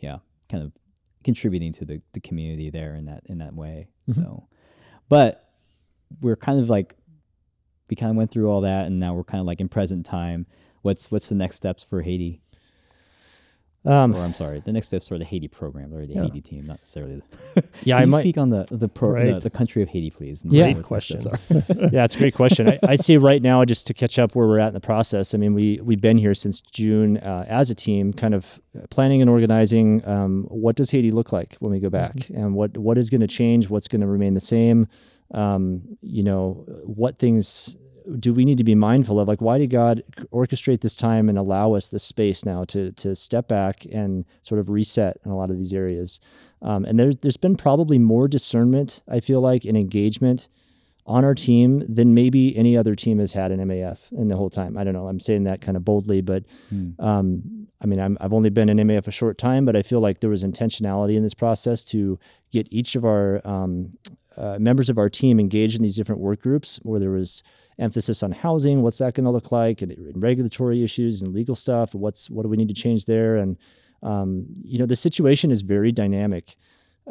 [0.00, 0.18] yeah,
[0.48, 0.72] kind of
[1.22, 3.88] contributing to the, the community there in that in that way.
[4.08, 4.22] Mm-hmm.
[4.22, 4.48] So,
[5.08, 5.48] but
[6.20, 6.96] we're kind of like
[7.88, 10.04] we kind of went through all that, and now we're kind of like in present
[10.06, 10.46] time.
[10.82, 12.42] What's what's the next steps for Haiti?
[13.86, 16.22] Um, Or I'm sorry, the next steps for the Haiti program or the Yeah.
[16.22, 17.20] Haiti team, not necessarily.
[17.54, 18.20] The yeah, Can I you might.
[18.20, 19.42] speak on the the, pro, the Right.
[19.42, 20.42] the country of Haiti, please?
[20.48, 20.68] Yeah.
[20.68, 21.20] what Great question.
[21.92, 22.68] yeah, it's a great question.
[22.68, 25.34] I, I'd say right now, just to catch up where we're at in the process.
[25.34, 28.58] I mean, we we've been here since June uh, as a team, kind of
[28.90, 30.06] planning and organizing.
[30.08, 33.20] Um, what does Haiti look like when we go back, and what what is going
[33.20, 33.68] to change?
[33.68, 34.88] What's going to remain the same?
[35.32, 37.76] Um, you know, what things
[38.18, 39.28] do we need to be mindful of?
[39.28, 43.14] Like, why did God orchestrate this time and allow us this space now to to
[43.14, 46.20] step back and sort of reset in a lot of these areas?
[46.62, 50.48] Um, and there's there's been probably more discernment, I feel like, and engagement
[51.06, 54.48] on our team than maybe any other team has had in MAF in the whole
[54.48, 54.78] time.
[54.78, 55.06] I don't know.
[55.06, 56.44] I'm saying that kind of boldly, but
[56.98, 60.00] um, I mean, I'm, I've only been in MAF a short time, but I feel
[60.00, 62.18] like there was intentionality in this process to
[62.52, 63.90] get each of our um,
[64.38, 67.42] uh, members of our team engaged in these different work groups where there was
[67.78, 68.82] emphasis on housing.
[68.82, 69.82] What's that going to look like?
[69.82, 71.94] And, and regulatory issues and legal stuff.
[71.94, 73.36] What's what do we need to change there?
[73.36, 73.56] And
[74.02, 76.56] um, you know, the situation is very dynamic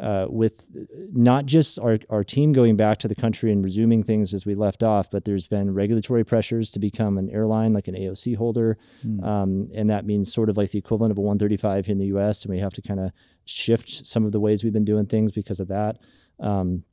[0.00, 0.68] uh, with
[1.12, 4.54] not just our, our team going back to the country and resuming things as we
[4.54, 8.76] left off, but there's been regulatory pressures to become an airline like an AOC holder.
[9.24, 12.44] Um, and that means sort of like the equivalent of a 135 in the US.
[12.44, 13.12] And we have to kind of
[13.44, 15.98] shift some of the ways we've been doing things because of that.
[16.40, 16.84] Um,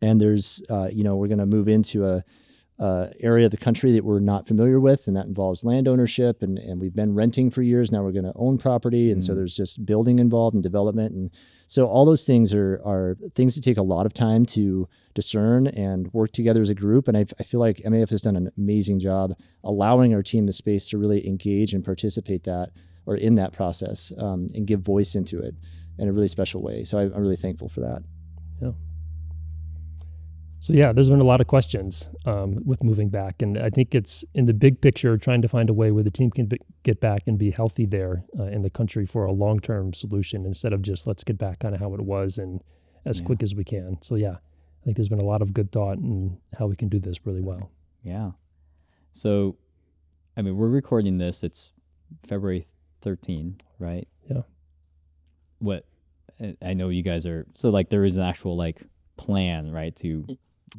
[0.00, 2.24] and there's, uh, you know, we're going to move into a,
[2.80, 6.42] uh, area of the country that we're not familiar with, and that involves land ownership.
[6.42, 7.92] And, and we've been renting for years.
[7.92, 11.30] Now we're going to own property, and so there's just building involved and development, and
[11.66, 15.66] so all those things are are things that take a lot of time to discern
[15.66, 17.06] and work together as a group.
[17.06, 20.52] And I, I feel like MAF has done an amazing job allowing our team the
[20.52, 22.70] space to really engage and participate that
[23.04, 25.54] or in that process um, and give voice into it
[25.98, 26.84] in a really special way.
[26.84, 28.02] So I, I'm really thankful for that.
[30.62, 33.94] So yeah, there's been a lot of questions um, with moving back, and I think
[33.94, 36.58] it's in the big picture trying to find a way where the team can be,
[36.82, 40.74] get back and be healthy there uh, in the country for a long-term solution instead
[40.74, 42.62] of just let's get back kind of how it was and
[43.06, 43.26] as Yeah.
[43.26, 44.02] quick as we can.
[44.02, 46.90] So yeah, I think there's been a lot of good thought in how we can
[46.90, 47.70] do this really well.
[48.02, 48.32] Yeah.
[49.12, 49.56] So,
[50.36, 51.42] I mean, we're recording this.
[51.42, 51.72] It's
[52.22, 52.62] February
[53.00, 54.06] 13, right?
[54.30, 54.42] Yeah.
[55.58, 55.86] What
[56.38, 58.82] I- I know you guys are so like there is an actual like
[59.16, 60.26] plan, right, to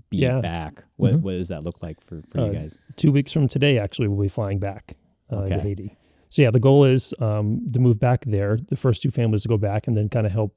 [0.09, 0.39] be Yeah.
[0.41, 0.83] back.
[0.97, 1.21] What Mhm.
[1.21, 2.79] what does that look like for for Uh, you guys?
[2.95, 4.95] Two weeks from today, actually, we'll be flying back
[5.31, 5.55] uh, Okay.
[5.55, 5.97] to Haiti.
[6.29, 8.57] So yeah, the goal is um, to move back there.
[8.57, 10.55] The first two families to go back, and then kind of help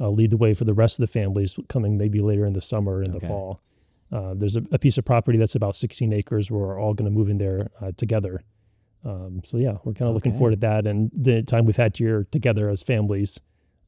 [0.00, 2.60] uh, lead the way for the rest of the families coming maybe later in the
[2.60, 3.20] summer and Okay.
[3.20, 3.60] the fall.
[4.10, 6.50] Uh, there's a, a piece of property that's about 16 acres.
[6.50, 8.42] Where we're all going to move in there uh, together.
[9.04, 11.96] Um, so yeah, we're kind of looking forward to that and the time we've had
[11.96, 13.40] here together as families,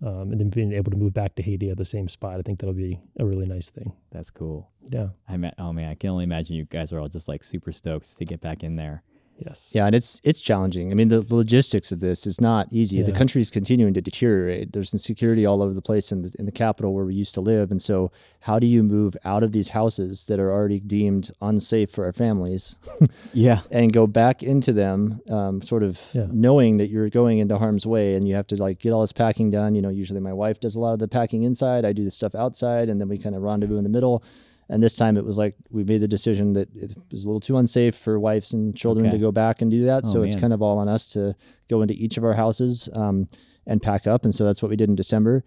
[0.02, 2.38] um, and then being able to move back to Haiti at the same spot.
[2.38, 3.92] I think that'll be a really nice thing.
[4.10, 4.70] That's cool.
[4.90, 5.08] Yeah.
[5.28, 7.72] I ma- oh man, I can only imagine you guys are all just like super
[7.72, 9.02] stoked to get back in there.
[9.36, 9.72] Yes.
[9.74, 10.92] Yeah, and it's it's challenging.
[10.92, 13.02] I mean, the, the logistics of this is not easy.
[13.02, 13.18] The Yeah.
[13.18, 14.72] country is continuing to deteriorate.
[14.72, 17.40] There's insecurity all over the place in the in the capital where we used to
[17.40, 21.30] live, and so how do you move out of these houses that are already deemed
[21.40, 22.78] unsafe for our families
[23.34, 23.60] Yeah.
[23.70, 26.26] and go back into them, um, sort of Yeah.
[26.30, 29.12] knowing that you're going into harm's way, and you have to like get all this
[29.12, 29.74] packing done.
[29.74, 31.84] You know, usually my wife does a lot of the packing inside.
[31.84, 34.22] I do the stuff outside, and then we kind of rendezvous in the middle.
[34.68, 37.40] And this time it was like we made the decision that it was a little
[37.40, 39.16] too unsafe for wives and children Okay.
[39.16, 40.04] to go back and do that.
[40.06, 41.34] Oh, so it's kind of all on us to
[41.68, 43.28] go into each of our houses um,
[43.66, 44.24] and pack up.
[44.24, 45.44] And so that's what we did in December.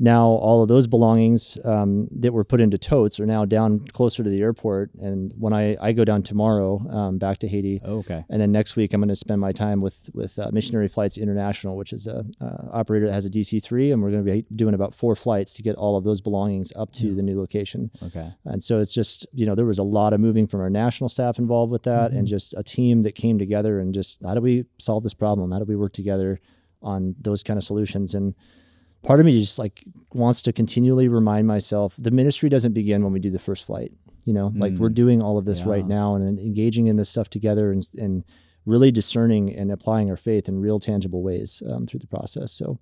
[0.00, 4.22] Now all of those belongings um, that were put into totes are now down closer
[4.22, 4.94] to the airport.
[4.94, 8.24] And when I, I go down tomorrow um, back to Haiti, Oh, okay.
[8.30, 11.18] and then next week, I'm going to spend my time with with uh, Missionary Flights
[11.18, 14.30] International, which is a uh, operator that has a DC three, and we're going to
[14.32, 17.38] be doing about four flights to get all of those belongings up to the new
[17.38, 17.90] location.
[18.02, 18.32] Okay.
[18.44, 21.08] And so it's just you know there was a lot of moving from our national
[21.08, 24.40] staff involved with that, and just a team that came together and just how do
[24.40, 25.50] we solve this problem?
[25.50, 26.40] How do we work together
[26.82, 28.14] on those kind of solutions?
[28.14, 28.34] And
[29.02, 33.12] part of me just like wants to continually remind myself the ministry doesn't begin when
[33.12, 33.92] we do the first flight.
[34.24, 37.08] You know, like we're doing all of this right now and, and engaging in this
[37.08, 38.24] stuff together and and
[38.66, 42.52] really discerning and applying our faith in real tangible ways um, through the process.
[42.52, 42.78] So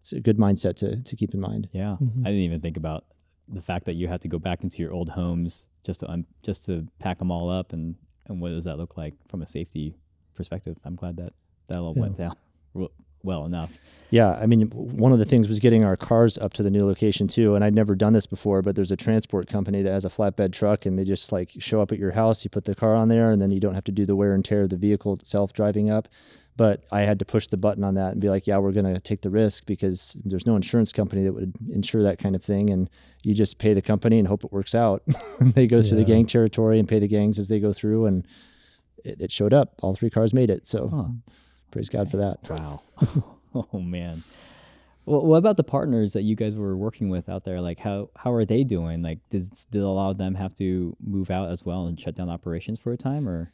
[0.00, 1.68] it's a good mindset to to keep in mind.
[1.72, 1.92] Yeah.
[2.00, 3.04] I didn't even think about
[3.46, 6.26] the fact that you had to go back into your old homes just to un-
[6.42, 7.94] just to pack them all up and
[8.26, 9.96] and what does that look like from a safety
[10.34, 10.76] perspective?
[10.84, 11.32] I'm glad that
[11.68, 12.34] that all went down
[12.74, 12.88] re-
[13.22, 13.78] well enough.
[14.10, 16.86] Yeah, I mean, one of the things was getting our cars up to the new
[16.86, 17.54] location too.
[17.54, 20.52] And I'd never done this before, but there's a transport company that has a flatbed
[20.52, 22.42] truck, and they just like show up at your house.
[22.42, 24.32] You put the car on there, and then you don't have to do the wear
[24.32, 26.08] and tear of the vehicle itself driving up.
[26.56, 28.92] But I had to push the button on that and be like, "Yeah, we're going
[28.92, 32.42] to take the risk because there's no insurance company that would insure that kind of
[32.42, 32.88] thing, and
[33.22, 35.02] you just pay the company and hope it works out."
[35.40, 38.26] they go through the gang territory and pay the gangs as they go through, and
[39.04, 39.74] it, it showed up.
[39.82, 41.14] All three cars made it, so
[41.70, 42.38] praise God for that.
[42.48, 42.82] Wow.
[43.72, 44.22] oh man.
[45.06, 47.60] Well, what about the partners that you guys were working with out there?
[47.62, 49.02] Like, how how are they doing?
[49.02, 52.14] Like, does did a lot of them have to move out as well and shut
[52.14, 53.48] down operations for a time, or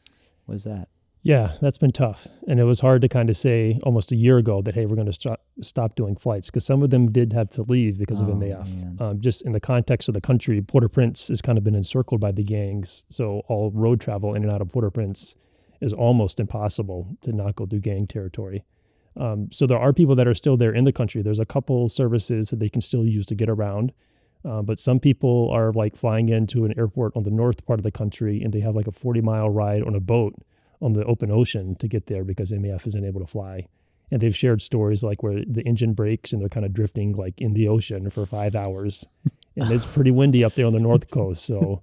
[0.47, 0.89] was that?
[1.23, 2.27] Yeah, that's been tough.
[2.47, 4.93] And it was hard to kind of say almost a year ago that, hey, we're
[4.95, 8.21] going to stop, stop doing flights because some of them did have to leave because
[8.21, 9.01] Oh, of MAF.
[9.01, 11.73] Um, just in the context of the country, Port au Prince has kind of been
[11.73, 13.05] encircled by the gangs.
[13.09, 15.35] So all road travel in and out of Port au Prince
[15.85, 18.65] is almost impossible to not go through gang territory.
[19.17, 21.21] Um, so there are people that are still there in the country.
[21.21, 23.93] There's a couple services that they can still use to get around.
[24.43, 27.83] Uh, but some people are like flying into an airport on the north part of
[27.83, 30.35] the country and they have like a 40 mile ride on a boat
[30.81, 33.67] on the open ocean to get there because MAF isn't able to fly.
[34.11, 37.41] And they've shared stories like where the engine breaks and they're kind of drifting like
[37.41, 39.07] in the ocean for five hours.
[39.57, 41.45] And it's pretty windy up there on the north coast.
[41.45, 41.81] So,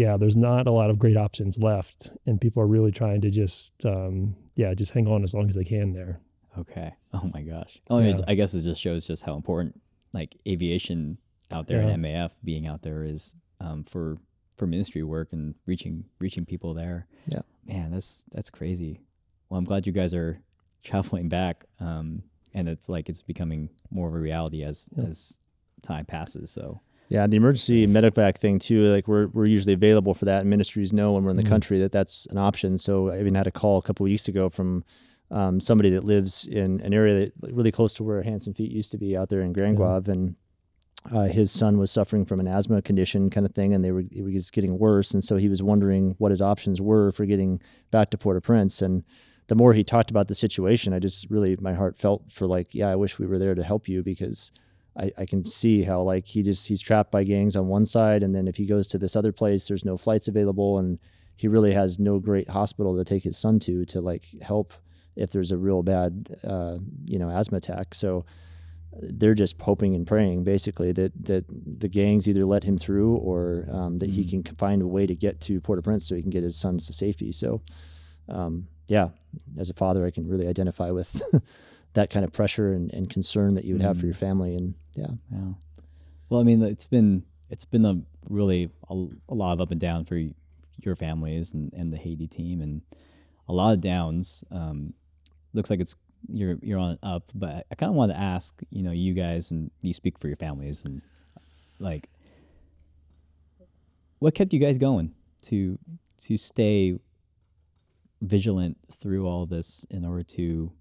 [0.00, 2.10] yeah, there's not a lot of great options left.
[2.26, 5.54] And people are really trying to just, um, yeah, just hang on as long as
[5.54, 6.20] they can there.
[6.58, 6.92] Okay.
[7.12, 7.80] Oh my gosh.
[7.90, 8.24] Oh, I, mean, Yeah.
[8.28, 9.78] I guess it just shows just how important
[10.12, 11.18] like aviation
[11.50, 11.88] out there Yeah.
[11.90, 14.16] and MAF being out there is um, for
[14.56, 17.08] for ministry work and reaching reaching people there.
[17.26, 17.42] Yeah.
[17.66, 19.00] Man, that's that's crazy.
[19.48, 20.40] Well, I'm glad you guys are
[20.84, 22.22] traveling back, um,
[22.54, 25.38] and it's like it's becoming more of a reality as as
[25.82, 26.50] time passes.
[26.52, 28.84] So Yeah, the emergency medevac thing too.
[28.84, 31.80] Like we're we're usually available for that, and ministries know when we're in the country
[31.80, 32.78] that that's an option.
[32.78, 34.84] So I even had a call a couple weeks ago from
[35.32, 38.70] um, somebody that lives in an area that really close to where Hands and Feet
[38.70, 40.36] used to be out there in Grand Goave, and
[41.12, 44.04] uh, his son was suffering from an asthma condition kind of thing, and they were
[44.12, 47.60] it was getting worse, and so he was wondering what his options were for getting
[47.90, 49.02] back to Port-au-Prince, and
[49.48, 52.72] the more he talked about the situation, I just really my heart felt for like,
[52.72, 54.52] yeah, I wish we were there to help you because
[54.96, 58.22] I, I can see how like he just he's trapped by gangs on one side,
[58.22, 60.98] and then if he goes to this other place, there's no flights available, and
[61.36, 64.72] he really has no great hospital to take his son to to like help
[65.16, 67.94] if there's a real bad uh, you know asthma attack.
[67.94, 68.24] So
[68.92, 73.66] they're just hoping and praying basically that that the gangs either let him through or
[73.70, 76.42] um, that he can find a way to get to Port-au-Prince so he can get
[76.42, 77.30] his sons to safety.
[77.30, 77.62] So
[78.28, 79.10] um, yeah,
[79.58, 81.22] as a father, I can really identify with
[81.92, 84.54] that kind of pressure and, and concern that you would have for your family.
[84.54, 85.52] And yeah, yeah.
[86.28, 89.80] Well, I mean, it's been it's been a really a, a lot of up and
[89.80, 90.20] down for
[90.78, 92.82] your families and, and the Haiti team, and
[93.48, 94.44] a lot of downs.
[94.50, 94.94] Um,
[95.52, 95.96] looks like it's
[96.28, 99.50] you're you're on up, but I kind of want to ask, you know, you guys
[99.50, 101.02] and you speak for your families and
[101.78, 102.08] like,
[104.18, 105.78] what kept you guys going to
[106.18, 106.98] to stay
[108.20, 110.72] vigilant through all this in order to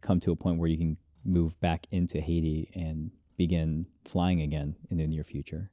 [0.00, 4.76] come to a point where you can move back into Haiti and begin flying again
[4.90, 5.70] in the near future?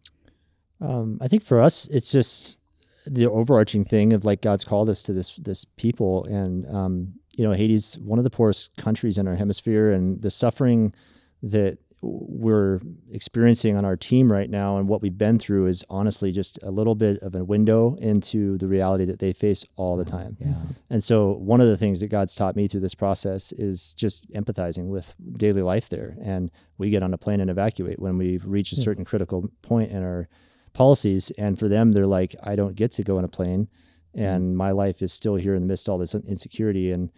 [0.82, 2.58] Um, I think for us, it's just
[3.06, 7.43] the overarching thing of like God's called us to this this people, and um, you
[7.43, 10.93] know, Haiti's one of the poorest countries in our hemisphere, and the suffering
[11.41, 12.80] that we're
[13.12, 16.72] experiencing on our team right now and what we've been through is honestly just a
[16.72, 20.38] little bit of a window into the reality that they face all the time.
[20.40, 20.54] Yeah.
[20.90, 24.30] And so one of the things that God's taught me through this process is just
[24.32, 26.16] empathizing with daily life there.
[26.22, 29.92] And we get on a plane and evacuate when we reach a certain critical point
[29.92, 30.30] in our
[30.72, 31.32] policies.
[31.32, 33.68] And for them, they're like, I don't get to go on a plane
[34.16, 34.26] mm-hmm.
[34.26, 36.92] and my life is still here in the midst of all this insecurity.
[36.92, 37.12] And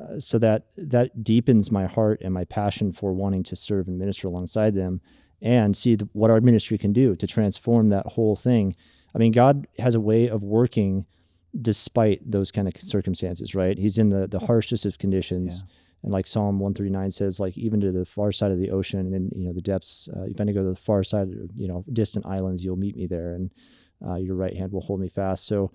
[0.00, 3.98] uh, so that that deepens my heart and my passion for wanting to serve and
[3.98, 5.00] minister alongside them
[5.40, 8.74] and see the, what our ministry can do to transform that whole thing.
[9.14, 11.06] I mean, God has a way of working
[11.60, 13.78] despite those kind of circumstances, right?
[13.78, 15.64] He's in the the harshest of conditions.
[15.64, 15.74] Yeah.
[16.02, 19.32] And like Psalm 139 says, like even to the far side of the ocean and,
[19.34, 22.26] you know, the depths, uh, if I go to the far side, you know, distant
[22.26, 23.50] islands, you'll meet me there and
[24.06, 25.46] uh, your right hand will hold me fast.
[25.46, 25.72] So,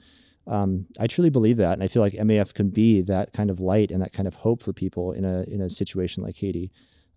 [0.47, 3.59] um, I truly believe that, and I feel like MAF can be that kind of
[3.59, 6.71] light and that kind of hope for people in a in a situation like Haiti.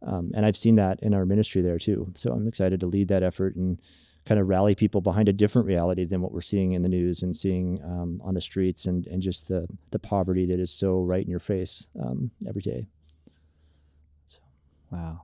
[0.04, 2.12] Um, and I've seen that in our ministry there too.
[2.14, 3.80] So I'm excited to lead that effort and
[4.24, 7.22] kind of rally people behind a different reality than what we're seeing in the news
[7.22, 11.00] and seeing um, on the streets and, and just the the poverty that is so
[11.02, 12.86] right in your face um, every day.
[14.26, 14.40] So.
[14.90, 15.22] Wow.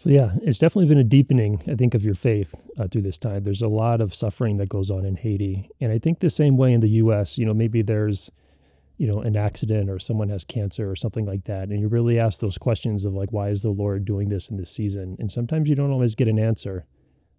[0.00, 3.18] So yeah, it's definitely been a deepening, I think, of your faith uh, through this
[3.18, 3.42] time.
[3.42, 6.56] There's a lot of suffering that goes on in Haiti, and I think the same
[6.56, 7.36] way in the U.S.
[7.36, 8.30] You know, maybe there's,
[8.96, 12.18] you know, an accident or someone has cancer or something like that, and you really
[12.18, 15.16] ask those questions of like, why is the Lord doing this in this season?
[15.18, 16.86] And sometimes you don't always get an answer.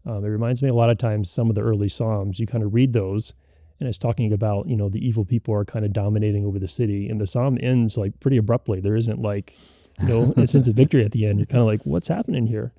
[0.06, 2.40] Um, it reminds me a lot of times some of the early psalms.
[2.40, 3.34] You kind of read those,
[3.80, 6.68] and it's talking about you know the evil people are kind of dominating over the
[6.68, 8.82] city, and the psalm ends like pretty abruptly.
[8.82, 9.56] There isn't like
[10.02, 11.40] you know, a sense of victory at the end.
[11.40, 12.74] You're kind of like, what's happening here?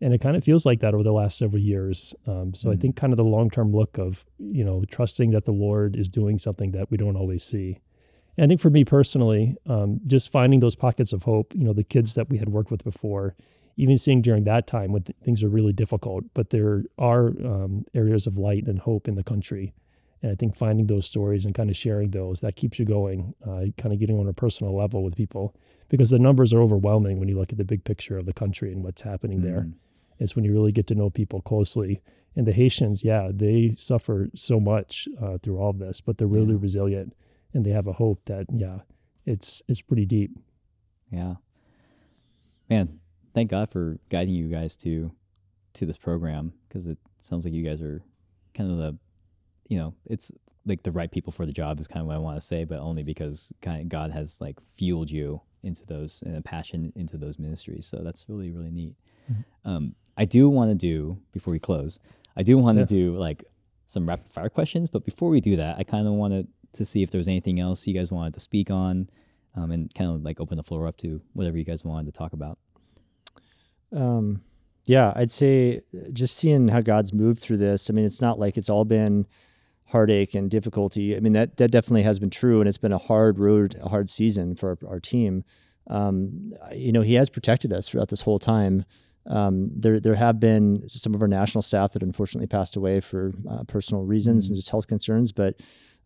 [0.00, 2.14] And it kind of feels like that over the last several years.
[2.26, 2.74] Um, so mm.
[2.74, 5.96] I think kind of the long term look of, you know, trusting that the Lord
[5.96, 7.80] is doing something that we don't always see.
[8.36, 11.72] And I think for me personally, um, just finding those pockets of hope, you know,
[11.72, 13.34] the kids that we had worked with before,
[13.76, 17.84] even seeing during that time when th- things are really difficult, but there are um,
[17.94, 19.74] areas of light and hope in the country.
[20.22, 23.34] And I think finding those stories and kind of sharing those, that keeps you going,
[23.46, 25.54] uh, kind of getting on a personal level with people
[25.88, 28.72] because the numbers are overwhelming when you look at the big picture of the country
[28.72, 29.46] and what's happening mm-hmm.
[29.46, 29.60] there.
[29.62, 29.74] Mm.
[30.18, 32.02] It's when you really get to know people closely.
[32.34, 36.28] And the Haitians, yeah, they suffer so much uh, through all of this, but they're
[36.28, 36.60] really yeah.
[36.60, 37.16] resilient
[37.54, 38.80] and they have a hope that, yeah,
[39.24, 40.30] it's it's pretty deep.
[41.10, 41.34] Yeah,
[42.68, 43.00] man,
[43.34, 45.12] thank God for guiding you guys to
[45.74, 48.02] to this program because it sounds like you guys are
[48.54, 48.96] kind of the,
[49.68, 50.32] you know, it's
[50.66, 52.64] like the right people for the job is kind of what I want to say,
[52.64, 56.92] but only because kind of God has like fueled you into those and a passion
[56.94, 57.86] into those ministries.
[57.86, 58.96] So that's really really neat.
[59.30, 59.70] Mm-hmm.
[59.70, 62.00] Um, I do want to do before we close.
[62.36, 63.00] I do want to yeah.
[63.00, 63.44] do like
[63.86, 67.02] some rapid fire questions, but before we do that, I kind of wanted to see
[67.02, 69.08] if there was anything else you guys wanted to speak on,
[69.54, 72.18] um, and kind of like open the floor up to whatever you guys wanted to
[72.18, 72.58] talk about.
[73.92, 74.42] Um,
[74.86, 77.90] yeah, I'd say just seeing how God's moved through this.
[77.90, 79.26] I mean, it's not like it's all been
[79.88, 81.16] heartache and difficulty.
[81.16, 83.88] I mean, that that definitely has been true, and it's been a hard road, a
[83.88, 85.44] hard season for our, our team.
[85.88, 88.84] Um, you know, he has protected us throughout this whole time.
[89.26, 93.32] Um, there, there have been some of our national staff that unfortunately passed away for
[93.48, 94.52] uh, personal reasons mm-hmm.
[94.52, 95.54] and just health concerns, but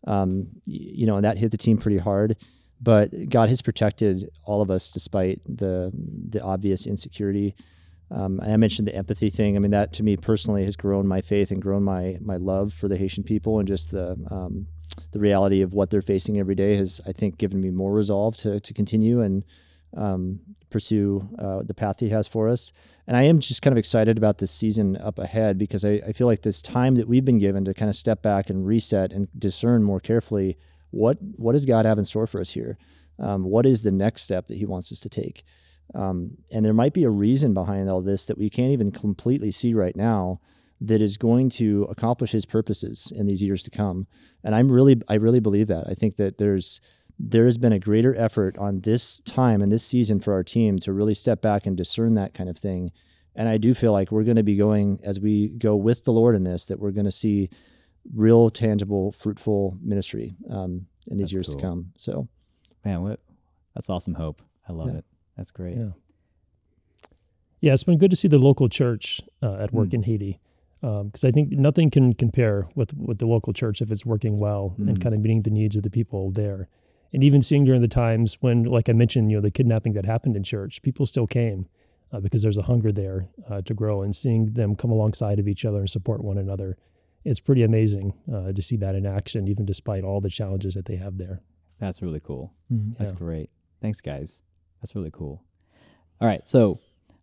[0.05, 2.35] um, you know, and that hit the team pretty hard.
[2.81, 5.91] But God has protected all of us despite the
[6.29, 7.55] the obvious insecurity.
[8.11, 9.55] Um, I mentioned the empathy thing.
[9.55, 12.73] I mean, that to me personally has grown my faith and grown my my love
[12.73, 14.67] for the Haitian people and just the um,
[15.11, 18.35] the reality of what they're facing every day has, I think, given me more resolve
[18.37, 19.43] to to continue and
[19.95, 20.39] um,
[20.69, 22.71] pursue uh, the path He has for us.
[23.07, 26.13] And I am just kind of excited about this season up ahead because I, I
[26.13, 29.11] feel like this time that we've been given to kind of step back and reset
[29.11, 30.57] and discern more carefully
[30.91, 32.77] what what does God have in store for us here.
[33.19, 35.43] Um, what is the next step that He wants us to take?
[35.93, 39.51] Um, and there might be a reason behind all this that we can't even completely
[39.51, 40.39] see right now
[40.81, 44.07] that is going to accomplish his purposes in these years to come.
[44.43, 45.85] And I'm really, I really believe that.
[45.87, 46.81] I think that there's,
[47.17, 50.79] there has been a greater effort on this time and this season for our team
[50.79, 52.91] to really step back and discern that kind of thing.
[53.35, 56.11] And I do feel like we're going to be going as we go with the
[56.11, 57.49] Lord in this, that we're going to see
[58.13, 61.55] real, tangible, fruitful ministry um, in these that's years cool.
[61.55, 61.93] to come.
[61.97, 62.27] So,
[62.83, 63.19] man, what
[63.73, 64.41] that's awesome hope.
[64.67, 64.97] I love yeah.
[64.97, 65.05] it.
[65.37, 65.77] That's great.
[65.77, 65.89] Yeah.
[67.61, 69.93] Yeah, it's been good to see the local church uh, at work mm.
[69.95, 70.39] in Haiti
[70.81, 74.37] because um, I think nothing can compare with with the local church if it's working
[74.37, 74.89] well mm.
[74.89, 76.67] and kind of meeting the needs of the people there.
[77.13, 80.05] And even seeing during the times when, like I mentioned, you know, the kidnapping that
[80.05, 81.67] happened in church, people still came
[82.11, 84.01] uh, because there's a hunger there uh, to grow.
[84.01, 86.75] And seeing them come alongside of each other and support one another
[87.25, 90.85] it's pretty amazing uh, to see that in action, even despite all the challenges that
[90.85, 91.41] they have there.
[91.79, 92.53] That's really cool.
[92.71, 92.97] Mhm.
[92.97, 93.17] That's Yeah.
[93.17, 93.49] great.
[93.81, 94.43] Thanks, guys.
[94.83, 95.41] That's really cool.
[96.21, 96.79] All right, so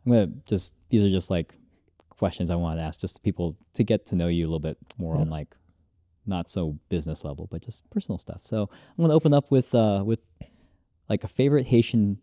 [0.07, 1.55] I'm gonna just these are just like
[2.09, 4.79] questions I want to ask, just people to get to know you a little bit
[4.99, 5.55] more on like
[6.27, 8.41] not so business level, but just personal stuff.
[8.45, 8.63] So
[8.99, 10.21] I'm gonna open up with uh with
[11.09, 12.19] like a favorite Haitian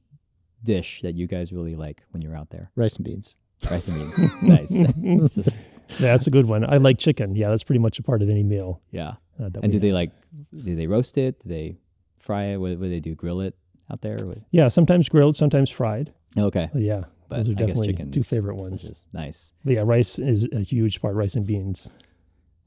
[0.64, 2.72] dish that you guys really like when you're out there.
[2.76, 3.36] Rice and beans.
[3.70, 4.42] Rice and beans.
[4.42, 5.36] nice.
[5.36, 5.58] Just
[6.00, 6.64] Yeah, that's a good one.
[6.68, 7.36] I like chicken.
[7.36, 8.82] Yeah, that's pretty much a part of any meal.
[8.92, 9.14] yeah.
[9.40, 10.12] Uh, And do they like
[10.52, 11.40] do they roast it?
[11.44, 11.78] Do they
[12.18, 12.58] fry it?
[12.58, 13.14] What, what do they do?
[13.14, 13.56] Grill it
[13.92, 14.18] out there?
[14.24, 16.14] What- Yeah, sometimes grilled, sometimes fried.
[16.38, 16.70] Okay.
[16.76, 18.82] Yeah, But those are I definitely chicken two favorite ones.
[18.84, 19.08] delicious.
[19.14, 19.54] Nice.
[19.64, 21.16] But yeah, rice is a huge part.
[21.16, 21.94] Rice and beans.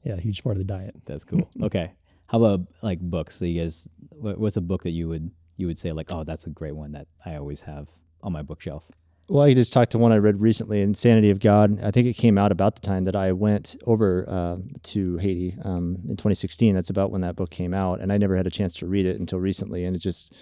[0.03, 0.95] Yeah, huge part of the diet.
[1.05, 1.49] That's cool.
[1.61, 1.91] okay.
[2.27, 3.35] How about like books?
[3.35, 6.47] So you guys, what's a book that you would you would say like, oh, that's
[6.47, 7.89] a great one that I always have
[8.23, 8.89] on my bookshelf?
[9.29, 11.79] Well, I just talked to one I read recently, Insanity of God.
[11.83, 15.55] I think it came out about the time that I went over uh, to Haiti
[15.63, 16.73] um, in 2016.
[16.75, 19.05] That's about when that book came out, and I never had a chance to read
[19.05, 19.85] it until recently.
[19.85, 20.33] And it just,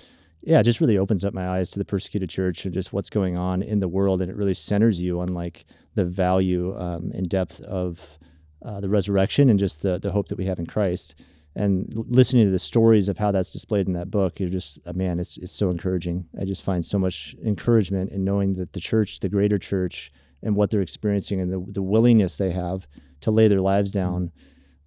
[0.42, 3.10] yeah, it just really opens up my eyes to the persecuted church and just what's
[3.10, 5.66] going on in the world, and it really centers you on like
[5.96, 8.18] the value um, and depth of
[8.64, 11.22] uh, the resurrection and just the the hope that we have in Christ.
[11.56, 14.80] And l- listening to the stories of how that's displayed in that book, you're just
[14.86, 16.26] uh, man, it's it's so encouraging.
[16.40, 20.10] I just find so much encouragement in knowing that the church, the greater church,
[20.42, 22.88] and what they're experiencing, and the the willingness they have
[23.22, 24.32] to lay their lives down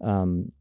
[0.01, 0.53] um,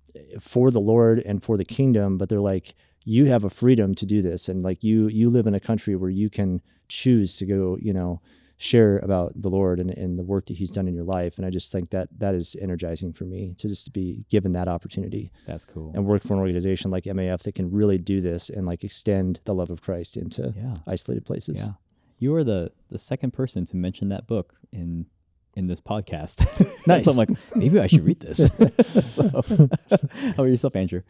[0.42, 2.18] for the Lord and for the kingdom.
[2.18, 2.76] But they're like,
[3.06, 5.96] you have a freedom to do this, and like you you live in a country
[5.96, 8.22] where you can choose to go, you know,
[8.58, 11.38] share about the Lord and, and the work that He's done in your life.
[11.38, 14.68] And I just think that that is energizing for me to just be given that
[14.68, 15.92] opportunity That's cool.
[15.96, 19.40] and work for an organization like MAF that can really do this and like extend
[19.46, 20.76] the love of Christ into Yeah.
[20.86, 21.60] isolated places.
[21.60, 21.74] Yeah.
[22.20, 25.08] You are the the second person to mention that book in
[25.56, 26.46] in this podcast.
[26.88, 27.06] Nice.
[27.06, 28.48] so I'm like, maybe I should read this.
[29.06, 29.24] so,
[29.90, 31.02] how about yourself, Andrew?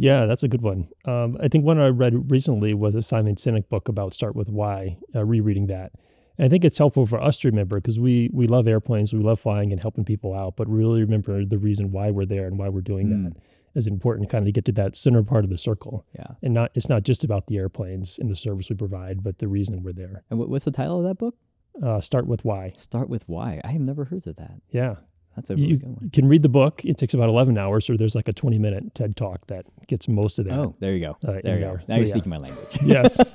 [0.00, 0.88] Yeah, that's a good one.
[1.04, 4.48] Um, I think one I read recently was a Simon Sinek book about Start with
[4.48, 5.90] Why, uh, rereading that.
[6.38, 9.18] And I think it's helpful for us to remember because we, we love airplanes, we
[9.18, 12.56] love flying and helping people out, but really remember the reason why we're there and
[12.58, 13.24] why we're doing Mm.
[13.24, 13.42] that
[13.74, 16.06] is important kind of to get to that center part of the circle.
[16.16, 16.28] Yeah.
[16.42, 19.48] And not it's not just about the airplanes and the service we provide, but the
[19.48, 20.22] reason we're there.
[20.30, 21.34] And what's the title of that book?
[21.82, 22.72] Uh, start with why.
[22.76, 23.60] Start with why.
[23.64, 24.60] I have never heard of that.
[24.70, 24.94] Yeah.
[25.38, 26.10] That's a really You good one.
[26.10, 26.84] can read the book.
[26.84, 30.08] It takes about 11 hours, or there's like a 20 minute TED talk that gets
[30.08, 30.58] most of that.
[30.58, 31.16] Oh, there you go.
[31.26, 31.74] Uh, there you go.
[31.74, 32.06] Now So, you're yeah.
[32.06, 32.78] speaking my language.
[32.84, 33.30] Yes.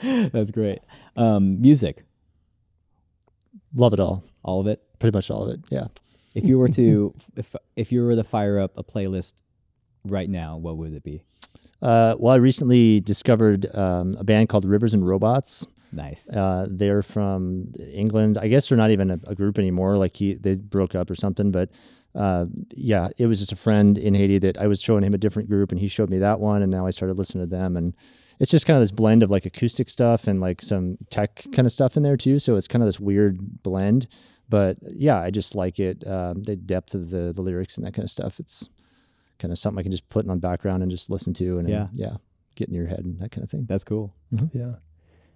[0.32, 0.78] That's great.
[1.16, 2.04] Um, music,
[3.74, 4.22] Love it all.
[4.42, 4.82] all of it.
[4.98, 5.60] Pretty much all of it.
[5.70, 5.86] Yeah.
[6.34, 9.34] If you were to, if if you were to fire up a playlist
[10.04, 11.22] right now, what would it be?
[11.80, 15.66] Uh, well, I recently discovered um, a band called Rivers and Robots.
[15.92, 16.34] Nice.
[16.34, 18.38] Uh, they're from England.
[18.38, 19.96] I guess they're not even a, a group anymore.
[19.96, 21.50] Like he, they broke up or something.
[21.52, 21.70] But
[22.14, 25.18] uh, yeah, it was just a friend in Haiti that I was showing him a
[25.18, 27.76] different group, and he showed me that one, and now I started listening to them,
[27.76, 27.94] and
[28.38, 31.66] it's just kind of this blend of like acoustic stuff and like some tech kind
[31.66, 32.38] of stuff in there too.
[32.38, 34.06] So it's kind of this weird blend.
[34.48, 36.06] But yeah, I just like it.
[36.06, 38.40] Um, the depth of the the lyrics and that kind of stuff.
[38.40, 38.68] It's
[39.38, 41.68] kind of something I can just put in the background and just listen to, and
[41.68, 41.88] Yeah.
[41.92, 42.16] yeah,
[42.56, 43.64] get in your head and that kind of thing.
[43.66, 44.14] That's cool.
[44.52, 44.74] Yeah.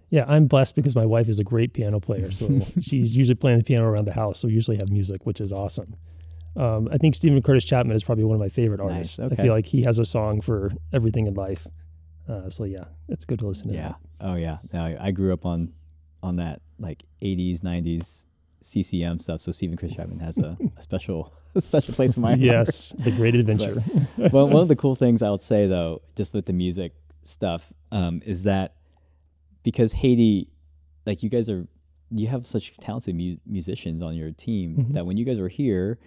[0.09, 2.31] Yeah, I'm blessed because my wife is a great piano player.
[2.31, 4.39] So she's usually playing the piano around the house.
[4.39, 5.95] So we usually have music, which is awesome.
[6.55, 9.19] Um, I think Steven Curtis Chapman is probably one of my favorite Nice, artists.
[9.19, 11.67] I feel like he has a song for everything in life.
[12.27, 13.73] Uh, so yeah, it's good to listen to.
[13.75, 13.93] Yeah.
[14.19, 14.57] Oh yeah.
[14.73, 15.73] No, I, I grew up on
[16.23, 18.25] on that like 80s, 90s
[18.61, 19.41] CCM stuff.
[19.41, 22.39] So Steven Chris Chapman has a, a special a special place in my heart.
[22.39, 23.83] Yes, the Great Adventure.
[24.31, 28.21] well, one of the cool things I'll say though, just with the music stuff, um,
[28.25, 28.73] is that
[29.67, 30.47] because Haiti,
[31.05, 31.67] like you guys are,
[32.09, 34.93] you have such talented mu- musicians on your team Mhm.
[34.93, 35.99] that when you guys were here,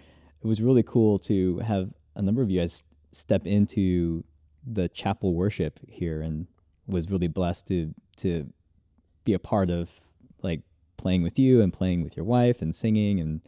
[0.43, 4.23] it was really cool to have a number of you guys step into
[4.65, 6.47] the chapel worship here, and
[6.87, 7.93] was really blessed to
[8.23, 8.31] to
[9.25, 9.85] be a part of
[10.41, 10.61] like
[10.97, 13.41] playing with you and playing with your wife and singing and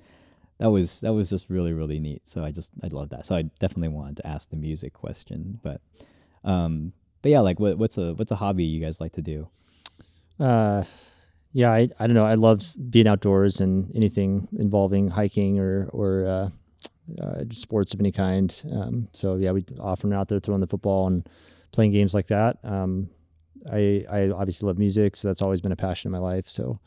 [0.60, 2.22] that was that was just really really neat.
[2.28, 3.26] So I just I love that.
[3.26, 5.82] So I definitely wanted to ask the music question, but
[6.44, 6.94] um,
[7.24, 9.48] but yeah, like what what's a what's a hobby you guys like to do?
[10.40, 10.84] Uh,
[11.52, 12.26] yeah, I, I don't know.
[12.26, 16.50] I love being outdoors and anything involving hiking or or uh,
[17.22, 18.50] uh, sports of any kind.
[18.72, 21.28] Um, so yeah, we often are out there throwing the football and
[21.72, 22.58] playing games like that.
[22.64, 23.10] Um,
[23.72, 26.50] I I obviously love music, so that's always been a passion in my life.
[26.50, 26.80] So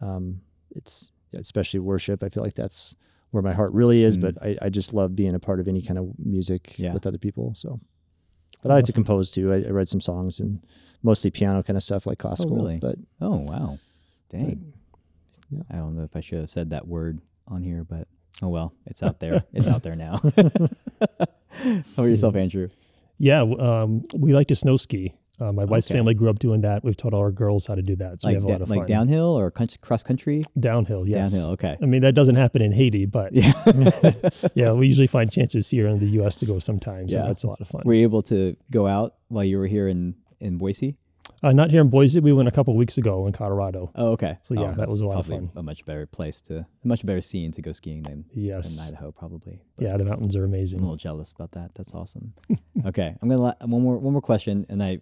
[0.00, 0.40] um,
[0.74, 2.22] it's especially worship.
[2.24, 2.96] I feel like that's
[3.30, 4.16] where my heart really is.
[4.16, 4.20] Mm.
[4.22, 6.92] But I, I just love being a part of any kind of music Yeah.
[6.94, 7.54] with other people.
[7.54, 7.78] So,
[8.62, 9.52] but I like to compose too.
[9.52, 10.64] I, I write some songs and
[11.02, 12.54] mostly piano kind of stuff like classical.
[12.54, 12.78] Oh, really?
[12.78, 13.78] But Oh wow,
[14.30, 14.72] dang!
[15.50, 15.62] Yeah.
[15.70, 18.08] I don't know if I should have said that word on here, but
[18.42, 19.42] Oh well, it's out there.
[19.52, 20.20] It's out there now.
[21.50, 22.68] How about yourself, Andrew?
[23.18, 25.14] Yeah, um, we like to snow ski.
[25.40, 25.98] Uh, my wife's Okay.
[25.98, 26.82] family grew up doing that.
[26.84, 28.52] We've taught all our girls how to do that, so we Like have a da-
[28.54, 28.86] lot of like fun.
[28.86, 30.42] downhill or country, cross country?
[30.58, 31.32] downhill, yes.
[31.32, 31.52] Downhill.
[31.52, 31.76] Okay.
[31.80, 33.52] I mean, that doesn't happen in Haiti, but Yeah.
[34.54, 36.40] yeah, we usually find chances here in the U.S.
[36.40, 37.12] to go sometimes.
[37.12, 37.26] So Yeah.
[37.26, 37.82] that's a lot of fun.
[37.84, 40.96] Were you able to go out while you were here in in Boise?
[41.42, 42.20] Uh, not here in Boise.
[42.20, 43.90] We went a couple weeks ago in Colorado.
[43.94, 44.38] Oh, okay.
[44.42, 45.56] So, yeah, Oh, that was a lot of probably fun.
[45.56, 48.88] A much better place to, a much better scene to go skiing than, than Yes.
[48.88, 49.60] Idaho, probably.
[49.76, 50.78] But Yeah, the mountains are amazing.
[50.78, 51.74] I'm a little jealous about that.
[51.74, 52.32] That's awesome.
[52.86, 55.00] okay, I'm gonna let, one more one more question, and I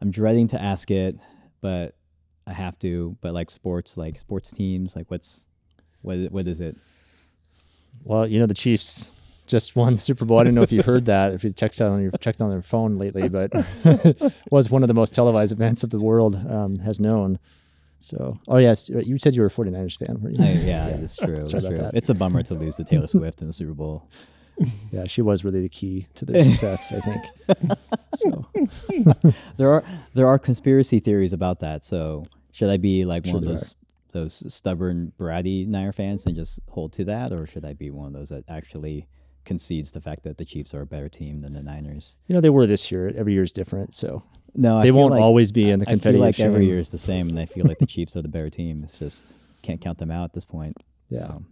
[0.00, 1.22] I'm dreading to ask it,
[1.60, 1.94] but
[2.46, 3.16] I have to.
[3.20, 5.46] But like sports, like sports teams, like what's
[6.02, 6.76] what what is it?
[8.04, 9.12] Well, you know the Chiefs
[9.46, 10.38] just won the Super Bowl.
[10.38, 12.50] I don't know if you heard that, if you checked out on your checked on
[12.50, 13.50] their phone lately, but
[14.50, 17.38] was one of the most televised events of the world um, has known.
[18.00, 20.44] So, oh yes, you said you were a 49ers fan, weren't you?
[20.44, 21.36] I, yeah, it's true.
[21.36, 21.90] It's true.
[21.94, 24.08] It's a bummer to lose to Taylor Swift in the Super Bowl.
[24.92, 27.78] Yeah, she was really the key to their success, I think.
[28.14, 28.46] So,
[29.56, 29.82] There are
[30.12, 31.84] there are conspiracy theories about that.
[31.84, 33.74] So should I be like Sure one of those
[34.12, 38.06] those stubborn bratty Niner fans and just hold to that, or should I be one
[38.08, 39.08] of those that actually
[39.44, 42.16] concedes the fact that the Chiefs are a better team than the Niners?
[42.26, 43.12] you know, they were this year.
[43.16, 44.22] Every year is different, so
[44.54, 46.90] No, I they won't like- always be in the I feel like every year is
[46.90, 48.82] the same, and I feel like the Chiefs are the better team.
[48.84, 50.76] It's just can't count them out at this point.
[51.08, 51.46] Yeah, Um,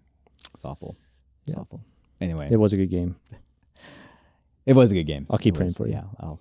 [0.54, 0.96] it's awful.
[1.46, 1.60] It's Yeah.
[1.62, 1.80] awful.
[2.20, 3.16] Anyway, it was a good game.
[4.66, 5.26] it was a good game.
[5.30, 5.94] I'll keep It praying was- for you.
[5.94, 6.04] Yeah.
[6.18, 6.40] I'll,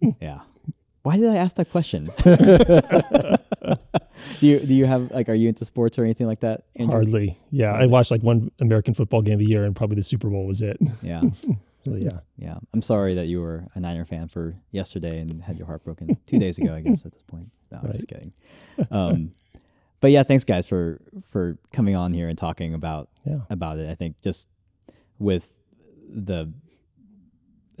[0.20, 0.40] yeah.
[1.02, 2.10] Why did I ask that question?
[4.40, 6.64] do you do you have like are you into sports or anything like that?
[6.76, 6.92] Andrew?
[6.92, 7.36] Hardly.
[7.50, 10.46] Yeah, I watched like one American football game a year, and probably the Super Bowl
[10.46, 10.78] was it.
[11.02, 11.22] Yeah.
[11.82, 12.58] So yeah, Yeah.
[12.74, 16.18] I'm sorry that you were a Niner fan for yesterday and had your heart broken
[16.26, 17.50] two days ago, I guess, at this point.
[17.72, 18.34] No, I'm just kidding.
[18.90, 19.32] Um,
[20.00, 23.88] but yeah, thanks guys for for coming on here and talking about yeah, about it.
[23.88, 24.50] I think just
[25.18, 25.58] with
[26.06, 26.52] the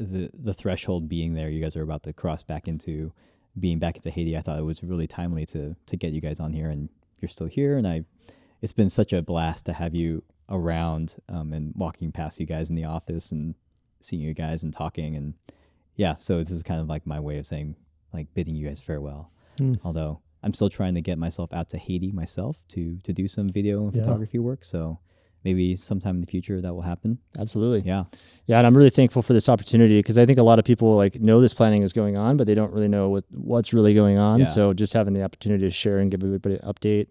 [0.00, 3.12] the the threshold being there, you guys are about to cross back into
[3.58, 4.36] being back into Haiti.
[4.36, 6.88] I thought it was really timely to to get you guys on here, and
[7.20, 7.76] you're still here.
[7.76, 8.04] And I,
[8.62, 12.70] it's been such a blast to have you around um, and walking past you guys
[12.70, 13.54] in the office and
[14.00, 15.34] seeing you guys and talking and
[15.96, 16.16] yeah.
[16.16, 17.76] So this is kind of like my way of saying
[18.12, 19.30] like bidding you guys farewell.
[19.58, 19.74] Hmm.
[19.84, 23.48] Although I'm still trying to get myself out to Haiti myself to to do some
[23.48, 24.02] video and Yeah.
[24.02, 24.64] photography work.
[24.64, 24.98] So
[25.44, 27.18] maybe sometime in the future that will happen.
[27.38, 27.80] Absolutely.
[27.80, 28.04] Yeah.
[28.46, 30.96] Yeah, and I'm really thankful for this opportunity because I think a lot of people
[30.96, 33.94] like know this planning is going on, but they don't really know what what's really
[33.94, 34.40] going on.
[34.40, 34.46] Yeah.
[34.46, 37.10] So just having the opportunity to share and give everybody an update.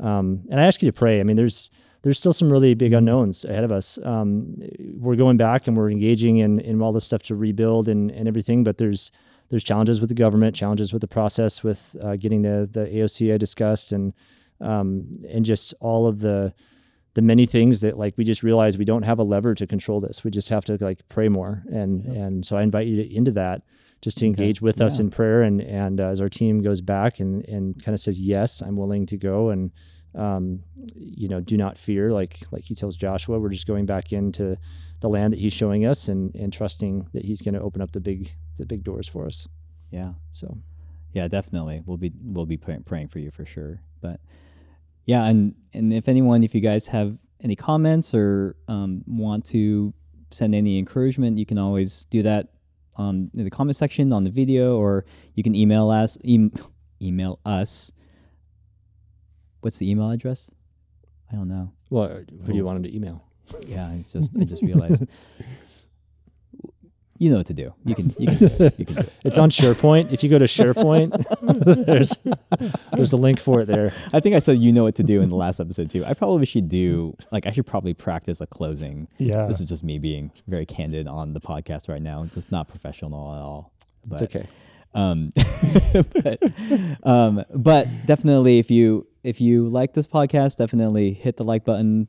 [0.00, 1.20] Um, and I ask you to pray.
[1.20, 1.70] I mean, there's
[2.02, 3.98] there's still some really big unknowns ahead of us.
[4.02, 4.56] Um,
[4.96, 8.26] we're going back and we're engaging in, in all this stuff to rebuild and, and
[8.26, 9.12] everything, but there's
[9.50, 13.34] there's challenges with the government, challenges with the process, with uh, getting the the AOC
[13.34, 14.14] I discussed, and
[14.60, 16.54] um, and just all of the
[17.14, 20.00] the many things that like we just realize we don't have a lever to control
[20.00, 20.22] this.
[20.22, 23.32] We just have to like pray more, and and so I invite you to, into
[23.32, 23.62] that
[24.00, 27.20] just to engage with us in prayer, and and uh, as our team goes back
[27.20, 29.72] and and kind of says yes, I'm willing to go, and
[30.14, 30.62] um,
[30.94, 34.56] you know, do not fear, like like he tells Joshua, we're just going back into
[35.00, 37.92] the land that he's showing us, and and trusting that he's going to open up
[37.92, 39.48] the big the big doors for us.
[39.90, 40.12] Yeah.
[40.30, 40.58] So
[41.12, 41.82] Yeah, definitely.
[41.84, 43.80] We'll be we'll be pray- praying for you for sure.
[44.00, 44.20] But
[45.04, 49.94] yeah, and and if anyone, if you guys have any comments or um, want to
[50.30, 52.48] send any encouragement, you can always do that
[52.96, 56.18] um, in the comment section on the video, or you can email us.
[56.24, 56.52] Em-
[57.02, 57.92] email us.
[59.60, 60.52] What's the email address?
[61.32, 61.72] I don't know.
[61.90, 63.24] well, who do you want him to email?
[63.66, 65.04] Yeah, it's just I just realized.
[67.20, 67.74] You know what to do.
[67.84, 68.78] You can you can do it.
[68.78, 69.12] You can do it.
[69.24, 70.10] It's on SharePoint.
[70.10, 71.10] If you go to SharePoint,
[71.84, 72.16] there's
[72.94, 73.92] there's a link for it there.
[74.14, 76.02] I think I said you know what to do in the last episode too.
[76.06, 79.06] I probably should do like I should probably practice a closing.
[79.18, 79.44] yeah.
[79.44, 82.22] This is just me being very candid on the podcast right now.
[82.22, 83.74] It's just not professional at all.
[84.06, 84.48] But, It's okay.
[84.94, 85.30] Um,
[86.22, 86.38] but,
[87.02, 92.08] um, but definitely, if you if you like this podcast, definitely hit the like button.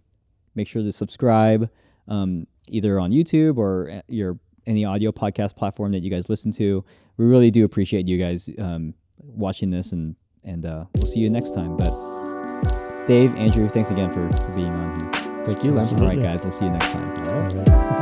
[0.55, 1.69] Make sure to subscribe,
[2.07, 6.51] um, either on YouTube or uh, your any audio podcast platform that you guys listen
[6.53, 6.83] to.
[7.17, 11.29] We really do appreciate you guys um, watching this, and and uh, we'll see you
[11.29, 11.77] next time.
[11.77, 15.45] But Dave, Andrew, thanks again for for being on here.
[15.45, 17.27] Thank you, All right, guys, we'll see you next time.
[17.27, 18.00] All right.